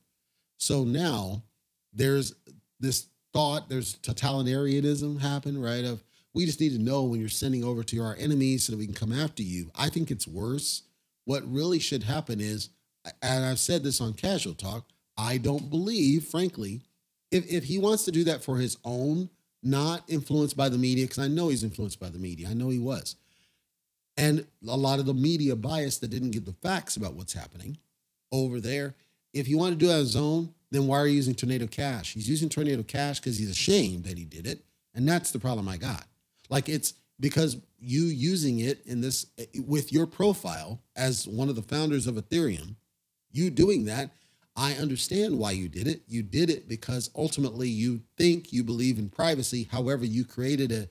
So 0.57 0.83
now 0.83 1.43
there's 1.91 2.33
this 2.79 3.07
thought, 3.33 3.69
there's 3.69 3.95
totalitarianism 3.97 5.19
happen, 5.19 5.61
right? 5.61 5.83
Of 5.83 6.03
we 6.33 6.45
just 6.45 6.59
need 6.59 6.71
to 6.73 6.81
know 6.81 7.03
when 7.03 7.19
you're 7.19 7.29
sending 7.29 7.63
over 7.63 7.83
to 7.83 8.01
our 8.01 8.15
enemies 8.17 8.63
so 8.63 8.71
that 8.71 8.77
we 8.77 8.85
can 8.85 8.95
come 8.95 9.11
after 9.11 9.43
you. 9.43 9.69
I 9.75 9.89
think 9.89 10.09
it's 10.09 10.27
worse. 10.27 10.83
What 11.25 11.49
really 11.49 11.79
should 11.79 12.03
happen 12.03 12.39
is, 12.41 12.69
and 13.21 13.45
I've 13.45 13.59
said 13.59 13.83
this 13.83 14.01
on 14.01 14.13
casual 14.13 14.53
talk, 14.53 14.87
I 15.17 15.37
don't 15.37 15.69
believe, 15.69 16.25
frankly, 16.25 16.81
if, 17.31 17.51
if 17.51 17.65
he 17.65 17.77
wants 17.77 18.03
to 18.05 18.11
do 18.11 18.23
that 18.25 18.43
for 18.43 18.57
his 18.57 18.77
own, 18.83 19.29
not 19.61 20.03
influenced 20.07 20.57
by 20.57 20.69
the 20.69 20.77
media, 20.77 21.05
because 21.05 21.23
I 21.23 21.27
know 21.27 21.49
he's 21.49 21.63
influenced 21.63 21.99
by 21.99 22.09
the 22.09 22.19
media. 22.19 22.49
I 22.49 22.53
know 22.53 22.69
he 22.69 22.79
was 22.79 23.15
and 24.17 24.45
a 24.67 24.77
lot 24.77 24.99
of 24.99 25.05
the 25.05 25.13
media 25.13 25.55
bias 25.55 25.97
that 25.99 26.09
didn't 26.09 26.31
get 26.31 26.45
the 26.45 26.53
facts 26.53 26.95
about 26.95 27.13
what's 27.13 27.33
happening 27.33 27.77
over 28.31 28.59
there. 28.59 28.95
If 29.33 29.47
you 29.47 29.57
want 29.57 29.77
to 29.77 29.85
do 29.85 29.89
it 29.89 29.93
on 29.93 29.99
his 29.99 30.15
own, 30.15 30.53
then 30.71 30.87
why 30.87 30.97
are 30.97 31.07
you 31.07 31.15
using 31.15 31.35
Tornado 31.35 31.67
Cash? 31.67 32.13
He's 32.13 32.29
using 32.29 32.49
Tornado 32.49 32.83
Cash 32.83 33.19
because 33.19 33.37
he's 33.37 33.49
ashamed 33.49 34.03
that 34.05 34.17
he 34.17 34.25
did 34.25 34.45
it. 34.45 34.63
And 34.93 35.07
that's 35.07 35.31
the 35.31 35.39
problem 35.39 35.67
I 35.67 35.77
got. 35.77 36.05
Like 36.49 36.69
it's 36.69 36.93
because 37.19 37.57
you 37.79 38.03
using 38.03 38.59
it 38.59 38.85
in 38.85 39.01
this 39.01 39.27
eh, 39.37 39.45
with 39.65 39.91
your 39.91 40.05
profile 40.05 40.79
as 40.95 41.27
one 41.27 41.49
of 41.49 41.55
the 41.55 41.61
founders 41.61 42.05
of 42.05 42.15
Ethereum, 42.15 42.75
you 43.31 43.49
doing 43.49 43.85
that, 43.85 44.11
I 44.55 44.73
understand 44.73 45.39
why 45.39 45.51
you 45.51 45.67
did 45.67 45.87
it. 45.87 46.03
You 46.07 46.21
did 46.21 46.49
it 46.49 46.69
because 46.69 47.09
ultimately 47.15 47.69
you 47.69 48.01
think 48.17 48.53
you 48.53 48.63
believe 48.63 48.99
in 48.99 49.09
privacy. 49.09 49.67
However, 49.71 50.05
you 50.05 50.25
created 50.25 50.71
a 50.71 50.89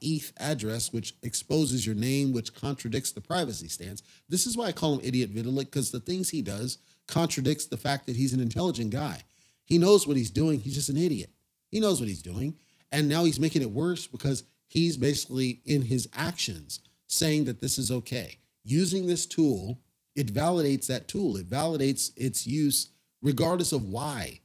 .eth 0.00 0.32
address, 0.38 0.92
which 0.92 1.14
exposes 1.22 1.86
your 1.86 1.94
name, 1.94 2.32
which 2.32 2.54
contradicts 2.54 3.12
the 3.12 3.20
privacy 3.20 3.68
stance. 3.68 4.02
This 4.28 4.46
is 4.46 4.56
why 4.56 4.66
I 4.66 4.72
call 4.72 4.94
him 4.94 5.00
Idiot 5.02 5.34
Vitalik, 5.34 5.66
because 5.66 5.90
the 5.90 6.00
things 6.00 6.28
he 6.28 6.42
does 6.42 6.78
contradicts 7.06 7.66
the 7.66 7.76
fact 7.78 8.06
that 8.06 8.16
he's 8.16 8.34
an 8.34 8.40
intelligent 8.40 8.90
guy. 8.90 9.22
He 9.64 9.78
knows 9.78 10.06
what 10.06 10.16
he's 10.16 10.30
doing. 10.30 10.60
He's 10.60 10.74
just 10.74 10.90
an 10.90 10.96
idiot. 10.98 11.30
He 11.70 11.80
knows 11.80 12.00
what 12.00 12.08
he's 12.08 12.22
doing. 12.22 12.56
And 12.92 13.08
now 13.08 13.24
he's 13.24 13.40
making 13.40 13.62
it 13.62 13.70
worse 13.70 14.06
because 14.06 14.44
he's 14.66 14.96
basically 14.96 15.60
in 15.64 15.82
his 15.82 16.08
actions 16.14 16.80
saying 17.06 17.44
that 17.44 17.60
this 17.60 17.78
is 17.78 17.90
okay. 17.90 18.38
Using 18.64 19.06
this 19.06 19.24
tool, 19.26 19.80
it 20.14 20.32
validates 20.32 20.86
that 20.86 21.08
tool, 21.08 21.36
it 21.36 21.48
validates 21.48 22.12
its 22.16 22.46
use 22.46 22.90
regardless 23.22 23.72
of 23.72 23.84
why. 23.84 24.40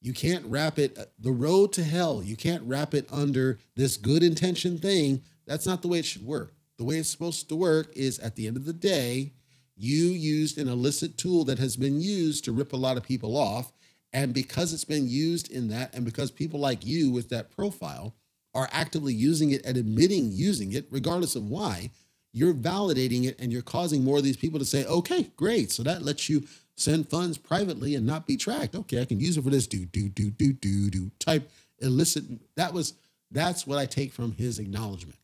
You 0.00 0.12
can't 0.12 0.44
wrap 0.46 0.78
it, 0.78 0.98
the 1.18 1.32
road 1.32 1.72
to 1.74 1.82
hell, 1.82 2.22
you 2.22 2.36
can't 2.36 2.62
wrap 2.64 2.94
it 2.94 3.08
under 3.10 3.58
this 3.74 3.96
good 3.96 4.22
intention 4.22 4.78
thing. 4.78 5.22
That's 5.46 5.66
not 5.66 5.82
the 5.82 5.88
way 5.88 5.98
it 5.98 6.04
should 6.04 6.24
work. 6.24 6.54
The 6.78 6.84
way 6.84 6.98
it's 6.98 7.08
supposed 7.08 7.48
to 7.48 7.56
work 7.56 7.90
is 7.96 8.18
at 8.18 8.36
the 8.36 8.46
end 8.46 8.56
of 8.56 8.66
the 8.66 8.72
day, 8.72 9.32
you 9.76 10.06
used 10.06 10.58
an 10.58 10.68
illicit 10.68 11.18
tool 11.18 11.44
that 11.44 11.58
has 11.58 11.76
been 11.76 12.00
used 12.00 12.44
to 12.44 12.52
rip 12.52 12.72
a 12.72 12.76
lot 12.76 12.96
of 12.96 13.02
people 13.02 13.36
off. 13.36 13.72
And 14.12 14.32
because 14.32 14.72
it's 14.72 14.84
been 14.84 15.08
used 15.08 15.50
in 15.50 15.68
that, 15.68 15.94
and 15.94 16.04
because 16.04 16.30
people 16.30 16.60
like 16.60 16.86
you 16.86 17.10
with 17.10 17.28
that 17.30 17.50
profile 17.50 18.14
are 18.54 18.68
actively 18.72 19.12
using 19.12 19.50
it 19.50 19.64
and 19.66 19.76
admitting 19.76 20.30
using 20.32 20.72
it, 20.72 20.86
regardless 20.90 21.36
of 21.36 21.50
why, 21.50 21.90
you're 22.32 22.54
validating 22.54 23.24
it 23.24 23.38
and 23.38 23.52
you're 23.52 23.62
causing 23.62 24.04
more 24.04 24.18
of 24.18 24.24
these 24.24 24.36
people 24.36 24.58
to 24.58 24.64
say, 24.64 24.84
okay, 24.86 25.30
great. 25.36 25.70
So 25.70 25.82
that 25.82 26.02
lets 26.02 26.28
you 26.28 26.46
send 26.76 27.08
funds 27.08 27.38
privately 27.38 27.94
and 27.94 28.06
not 28.06 28.26
be 28.26 28.36
tracked. 28.36 28.74
Okay, 28.74 29.00
I 29.00 29.04
can 29.04 29.18
use 29.18 29.36
it 29.36 29.42
for 29.42 29.50
this 29.50 29.66
do, 29.66 29.86
do, 29.86 30.08
do, 30.08 30.30
do, 30.30 30.52
do, 30.52 30.90
do 30.90 31.10
type 31.18 31.50
illicit. 31.78 32.24
That 32.56 32.72
was, 32.72 32.94
that's 33.30 33.66
what 33.66 33.78
I 33.78 33.86
take 33.86 34.12
from 34.12 34.32
his 34.32 34.58
acknowledgement. 34.58 35.18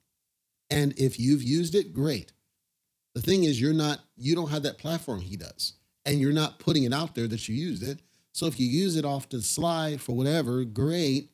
And 0.70 0.98
if 0.98 1.20
you've 1.20 1.42
used 1.42 1.74
it, 1.74 1.92
great. 1.92 2.32
The 3.14 3.20
thing 3.20 3.44
is, 3.44 3.60
you're 3.60 3.74
not, 3.74 4.00
you 4.16 4.34
don't 4.34 4.50
have 4.50 4.62
that 4.62 4.78
platform 4.78 5.20
he 5.20 5.36
does, 5.36 5.74
and 6.06 6.18
you're 6.18 6.32
not 6.32 6.58
putting 6.58 6.84
it 6.84 6.94
out 6.94 7.14
there 7.14 7.28
that 7.28 7.46
you 7.48 7.54
used 7.54 7.82
it. 7.82 8.00
So 8.32 8.46
if 8.46 8.58
you 8.58 8.66
use 8.66 8.96
it 8.96 9.04
off 9.04 9.28
to 9.28 9.36
the 9.36 9.42
slide 9.42 10.00
for 10.00 10.16
whatever, 10.16 10.64
great. 10.64 11.28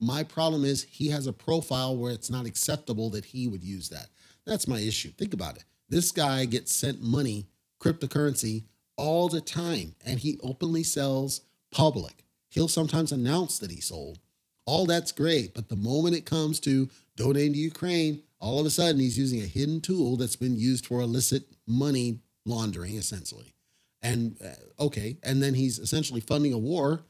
My 0.00 0.22
problem 0.22 0.64
is 0.64 0.84
he 0.84 1.08
has 1.08 1.26
a 1.26 1.32
profile 1.32 1.96
where 1.96 2.12
it's 2.12 2.30
not 2.30 2.46
acceptable 2.46 3.10
that 3.10 3.24
he 3.24 3.48
would 3.48 3.64
use 3.64 3.88
that. 3.88 4.06
That's 4.46 4.68
my 4.68 4.78
issue. 4.78 5.10
Think 5.10 5.34
about 5.34 5.56
it. 5.56 5.64
This 5.88 6.12
guy 6.12 6.44
gets 6.44 6.72
sent 6.72 7.02
money, 7.02 7.46
cryptocurrency, 7.80 8.64
all 8.96 9.28
the 9.28 9.40
time, 9.40 9.94
and 10.04 10.20
he 10.20 10.38
openly 10.42 10.82
sells 10.82 11.42
public. 11.70 12.24
He'll 12.50 12.68
sometimes 12.68 13.12
announce 13.12 13.58
that 13.58 13.70
he 13.70 13.80
sold. 13.80 14.18
All 14.66 14.86
that's 14.86 15.12
great. 15.12 15.54
But 15.54 15.68
the 15.68 15.76
moment 15.76 16.16
it 16.16 16.24
comes 16.24 16.60
to 16.60 16.88
donating 17.16 17.52
to 17.54 17.58
Ukraine, 17.58 18.22
all 18.38 18.60
of 18.60 18.66
a 18.66 18.70
sudden 18.70 19.00
he's 19.00 19.18
using 19.18 19.40
a 19.40 19.46
hidden 19.46 19.80
tool 19.80 20.16
that's 20.16 20.36
been 20.36 20.56
used 20.56 20.86
for 20.86 21.00
illicit 21.00 21.44
money 21.66 22.20
laundering, 22.46 22.96
essentially. 22.96 23.54
And 24.02 24.36
uh, 24.44 24.84
okay, 24.84 25.16
and 25.22 25.42
then 25.42 25.54
he's 25.54 25.78
essentially 25.78 26.20
funding 26.20 26.52
a 26.52 26.58
war. 26.58 27.04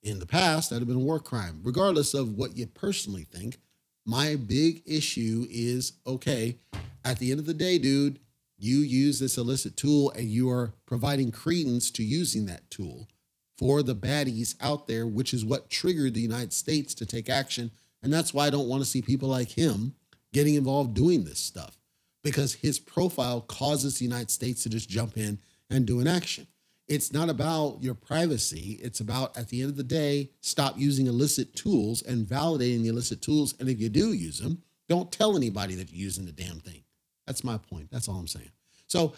In 0.00 0.20
the 0.20 0.26
past, 0.26 0.70
that 0.70 0.78
had 0.78 0.86
been 0.86 0.96
a 0.96 1.00
war 1.00 1.18
crime, 1.18 1.60
regardless 1.64 2.14
of 2.14 2.38
what 2.38 2.56
you 2.56 2.66
personally 2.66 3.24
think. 3.24 3.58
My 4.06 4.36
big 4.36 4.82
issue 4.86 5.44
is 5.50 5.94
okay, 6.06 6.56
at 7.04 7.18
the 7.18 7.32
end 7.32 7.40
of 7.40 7.46
the 7.46 7.52
day, 7.52 7.78
dude, 7.78 8.20
you 8.58 8.78
use 8.78 9.20
this 9.20 9.38
illicit 9.38 9.76
tool 9.76 10.10
and 10.10 10.28
you 10.28 10.50
are 10.50 10.74
providing 10.84 11.30
credence 11.30 11.90
to 11.92 12.02
using 12.02 12.46
that 12.46 12.68
tool 12.70 13.08
for 13.56 13.82
the 13.82 13.94
baddies 13.94 14.54
out 14.60 14.86
there, 14.86 15.06
which 15.06 15.32
is 15.32 15.44
what 15.44 15.70
triggered 15.70 16.14
the 16.14 16.20
United 16.20 16.52
States 16.52 16.94
to 16.94 17.06
take 17.06 17.28
action. 17.28 17.70
And 18.02 18.12
that's 18.12 18.34
why 18.34 18.46
I 18.46 18.50
don't 18.50 18.68
want 18.68 18.82
to 18.82 18.88
see 18.88 19.02
people 19.02 19.28
like 19.28 19.50
him 19.50 19.94
getting 20.32 20.54
involved 20.54 20.94
doing 20.94 21.24
this 21.24 21.40
stuff 21.40 21.78
because 22.22 22.54
his 22.54 22.78
profile 22.78 23.40
causes 23.40 23.98
the 23.98 24.04
United 24.04 24.30
States 24.30 24.62
to 24.62 24.68
just 24.68 24.88
jump 24.88 25.16
in 25.16 25.38
and 25.70 25.86
do 25.86 26.00
an 26.00 26.06
action. 26.06 26.46
It's 26.88 27.12
not 27.12 27.28
about 27.28 27.78
your 27.82 27.94
privacy. 27.94 28.78
It's 28.82 29.00
about, 29.00 29.36
at 29.36 29.48
the 29.48 29.60
end 29.60 29.70
of 29.70 29.76
the 29.76 29.82
day, 29.82 30.30
stop 30.40 30.78
using 30.78 31.06
illicit 31.06 31.54
tools 31.54 32.02
and 32.02 32.26
validating 32.26 32.82
the 32.82 32.88
illicit 32.88 33.20
tools. 33.20 33.54
And 33.60 33.68
if 33.68 33.78
you 33.78 33.88
do 33.88 34.12
use 34.12 34.38
them, 34.38 34.62
don't 34.88 35.12
tell 35.12 35.36
anybody 35.36 35.74
that 35.74 35.90
you're 35.90 36.02
using 36.02 36.24
the 36.24 36.32
damn 36.32 36.60
thing. 36.60 36.82
That's 37.28 37.44
my 37.44 37.58
point. 37.58 37.90
That's 37.90 38.08
all 38.08 38.16
I'm 38.16 38.26
saying. 38.26 38.50
So 38.86 39.12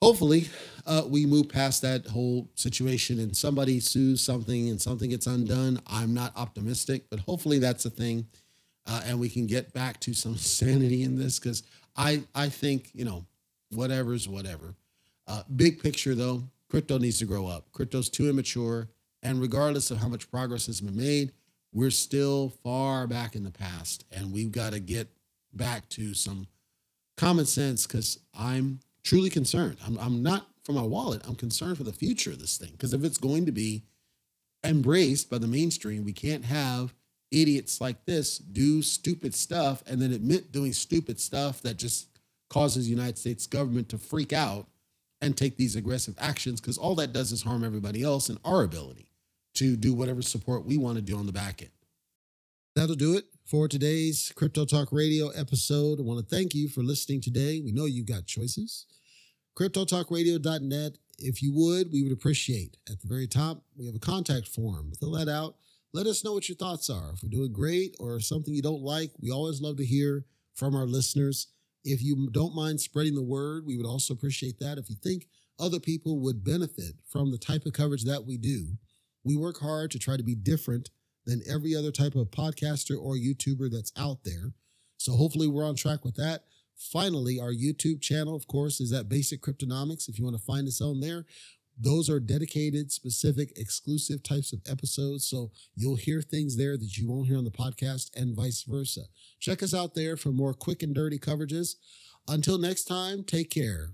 hopefully 0.00 0.48
uh, 0.86 1.02
we 1.08 1.26
move 1.26 1.48
past 1.48 1.82
that 1.82 2.06
whole 2.06 2.48
situation 2.54 3.18
and 3.18 3.36
somebody 3.36 3.80
sues 3.80 4.20
something 4.20 4.68
and 4.68 4.80
something 4.80 5.10
gets 5.10 5.26
undone. 5.26 5.80
I'm 5.88 6.14
not 6.14 6.36
optimistic, 6.36 7.10
but 7.10 7.18
hopefully 7.18 7.58
that's 7.58 7.84
a 7.84 7.90
thing. 7.90 8.28
Uh, 8.86 9.02
and 9.06 9.18
we 9.18 9.28
can 9.28 9.48
get 9.48 9.72
back 9.72 9.98
to 10.00 10.14
some 10.14 10.36
sanity 10.36 11.02
in 11.02 11.18
this 11.18 11.40
because 11.40 11.64
I, 11.96 12.22
I 12.32 12.48
think, 12.48 12.90
you 12.94 13.04
know, 13.04 13.26
whatever's 13.70 14.28
whatever. 14.28 14.76
Uh, 15.26 15.42
big 15.56 15.82
picture 15.82 16.14
though, 16.14 16.44
crypto 16.70 16.96
needs 16.98 17.18
to 17.18 17.24
grow 17.24 17.48
up. 17.48 17.72
Crypto's 17.72 18.08
too 18.08 18.30
immature. 18.30 18.88
And 19.24 19.40
regardless 19.40 19.90
of 19.90 19.98
how 19.98 20.06
much 20.06 20.30
progress 20.30 20.66
has 20.66 20.80
been 20.80 20.96
made, 20.96 21.32
we're 21.72 21.90
still 21.90 22.50
far 22.62 23.08
back 23.08 23.34
in 23.34 23.42
the 23.42 23.50
past. 23.50 24.04
And 24.12 24.32
we've 24.32 24.52
got 24.52 24.72
to 24.74 24.78
get 24.78 25.08
back 25.52 25.88
to 25.90 26.14
some 26.14 26.46
common 27.16 27.46
sense 27.46 27.86
because 27.86 28.18
I'm 28.38 28.80
truly 29.02 29.30
concerned. 29.30 29.78
I'm, 29.86 29.98
I'm 29.98 30.22
not 30.22 30.46
for 30.64 30.72
my 30.72 30.82
wallet. 30.82 31.22
I'm 31.26 31.36
concerned 31.36 31.78
for 31.78 31.84
the 31.84 31.92
future 31.92 32.32
of 32.32 32.38
this 32.38 32.58
thing 32.58 32.70
because 32.72 32.92
if 32.92 33.04
it's 33.04 33.18
going 33.18 33.46
to 33.46 33.52
be 33.52 33.82
embraced 34.64 35.30
by 35.30 35.38
the 35.38 35.46
mainstream, 35.46 36.04
we 36.04 36.12
can't 36.12 36.44
have 36.44 36.92
idiots 37.30 37.80
like 37.80 38.04
this 38.04 38.38
do 38.38 38.82
stupid 38.82 39.34
stuff 39.34 39.82
and 39.86 40.00
then 40.00 40.12
admit 40.12 40.52
doing 40.52 40.72
stupid 40.72 41.20
stuff 41.20 41.60
that 41.62 41.76
just 41.76 42.08
causes 42.48 42.84
the 42.84 42.90
United 42.90 43.18
States 43.18 43.46
government 43.46 43.88
to 43.88 43.98
freak 43.98 44.32
out 44.32 44.66
and 45.20 45.36
take 45.36 45.56
these 45.56 45.76
aggressive 45.76 46.14
actions 46.18 46.60
because 46.60 46.78
all 46.78 46.94
that 46.94 47.12
does 47.12 47.32
is 47.32 47.42
harm 47.42 47.64
everybody 47.64 48.02
else 48.02 48.28
and 48.28 48.38
our 48.44 48.62
ability 48.62 49.08
to 49.54 49.76
do 49.76 49.94
whatever 49.94 50.22
support 50.22 50.64
we 50.64 50.76
want 50.76 50.96
to 50.96 51.02
do 51.02 51.16
on 51.16 51.26
the 51.26 51.32
back 51.32 51.62
end. 51.62 51.70
That'll 52.74 52.94
do 52.94 53.16
it 53.16 53.24
for 53.46 53.68
today's 53.68 54.32
Crypto 54.34 54.64
Talk 54.64 54.88
Radio 54.90 55.28
episode. 55.28 56.00
I 56.00 56.02
want 56.02 56.18
to 56.18 56.34
thank 56.34 56.52
you 56.52 56.68
for 56.68 56.82
listening 56.82 57.20
today. 57.20 57.60
We 57.60 57.70
know 57.70 57.84
you've 57.84 58.08
got 58.08 58.26
choices. 58.26 58.86
CryptoTalkRadio.net. 59.56 60.98
If 61.18 61.42
you 61.42 61.52
would, 61.54 61.92
we 61.92 62.02
would 62.02 62.10
appreciate. 62.10 62.76
At 62.90 63.00
the 63.00 63.06
very 63.06 63.28
top, 63.28 63.62
we 63.78 63.86
have 63.86 63.94
a 63.94 64.00
contact 64.00 64.48
form. 64.48 64.90
Fill 64.98 65.12
that 65.12 65.28
out. 65.28 65.54
Let 65.92 66.08
us 66.08 66.24
know 66.24 66.32
what 66.32 66.48
your 66.48 66.56
thoughts 66.56 66.90
are. 66.90 67.12
If 67.14 67.22
we're 67.22 67.28
doing 67.28 67.52
great 67.52 67.94
or 68.00 68.18
something 68.18 68.52
you 68.52 68.62
don't 68.62 68.82
like, 68.82 69.12
we 69.20 69.30
always 69.30 69.60
love 69.60 69.76
to 69.76 69.86
hear 69.86 70.24
from 70.54 70.74
our 70.74 70.86
listeners. 70.86 71.46
If 71.84 72.02
you 72.02 72.28
don't 72.32 72.54
mind 72.56 72.80
spreading 72.80 73.14
the 73.14 73.22
word, 73.22 73.64
we 73.64 73.76
would 73.76 73.86
also 73.86 74.12
appreciate 74.12 74.58
that. 74.58 74.76
If 74.76 74.90
you 74.90 74.96
think 74.96 75.28
other 75.60 75.78
people 75.78 76.18
would 76.18 76.42
benefit 76.42 76.96
from 77.08 77.30
the 77.30 77.38
type 77.38 77.64
of 77.64 77.74
coverage 77.74 78.02
that 78.06 78.26
we 78.26 78.38
do, 78.38 78.76
we 79.22 79.36
work 79.36 79.60
hard 79.60 79.92
to 79.92 80.00
try 80.00 80.16
to 80.16 80.24
be 80.24 80.34
different 80.34 80.90
than 81.26 81.42
every 81.48 81.74
other 81.74 81.90
type 81.90 82.14
of 82.14 82.30
podcaster 82.30 82.96
or 83.00 83.16
YouTuber 83.16 83.70
that's 83.70 83.92
out 83.98 84.24
there. 84.24 84.52
So 84.96 85.12
hopefully 85.12 85.48
we're 85.48 85.66
on 85.66 85.76
track 85.76 86.04
with 86.04 86.14
that. 86.16 86.44
Finally, 86.76 87.40
our 87.40 87.52
YouTube 87.52 88.00
channel, 88.00 88.36
of 88.36 88.46
course, 88.46 88.80
is 88.80 88.92
at 88.92 89.08
Basic 89.08 89.42
Cryptonomics. 89.42 90.08
If 90.08 90.18
you 90.18 90.24
want 90.24 90.36
to 90.36 90.42
find 90.42 90.68
us 90.68 90.80
on 90.80 91.00
there, 91.00 91.24
those 91.78 92.08
are 92.08 92.20
dedicated, 92.20 92.90
specific, 92.90 93.52
exclusive 93.56 94.22
types 94.22 94.52
of 94.52 94.60
episodes. 94.66 95.26
So 95.26 95.50
you'll 95.74 95.96
hear 95.96 96.22
things 96.22 96.56
there 96.56 96.76
that 96.76 96.96
you 96.96 97.08
won't 97.08 97.26
hear 97.26 97.36
on 97.36 97.44
the 97.44 97.50
podcast 97.50 98.10
and 98.16 98.34
vice 98.34 98.62
versa. 98.62 99.02
Check 99.40 99.62
us 99.62 99.74
out 99.74 99.94
there 99.94 100.16
for 100.16 100.30
more 100.30 100.54
quick 100.54 100.82
and 100.82 100.94
dirty 100.94 101.18
coverages. 101.18 101.74
Until 102.28 102.58
next 102.58 102.84
time, 102.84 103.24
take 103.24 103.50
care. 103.50 103.90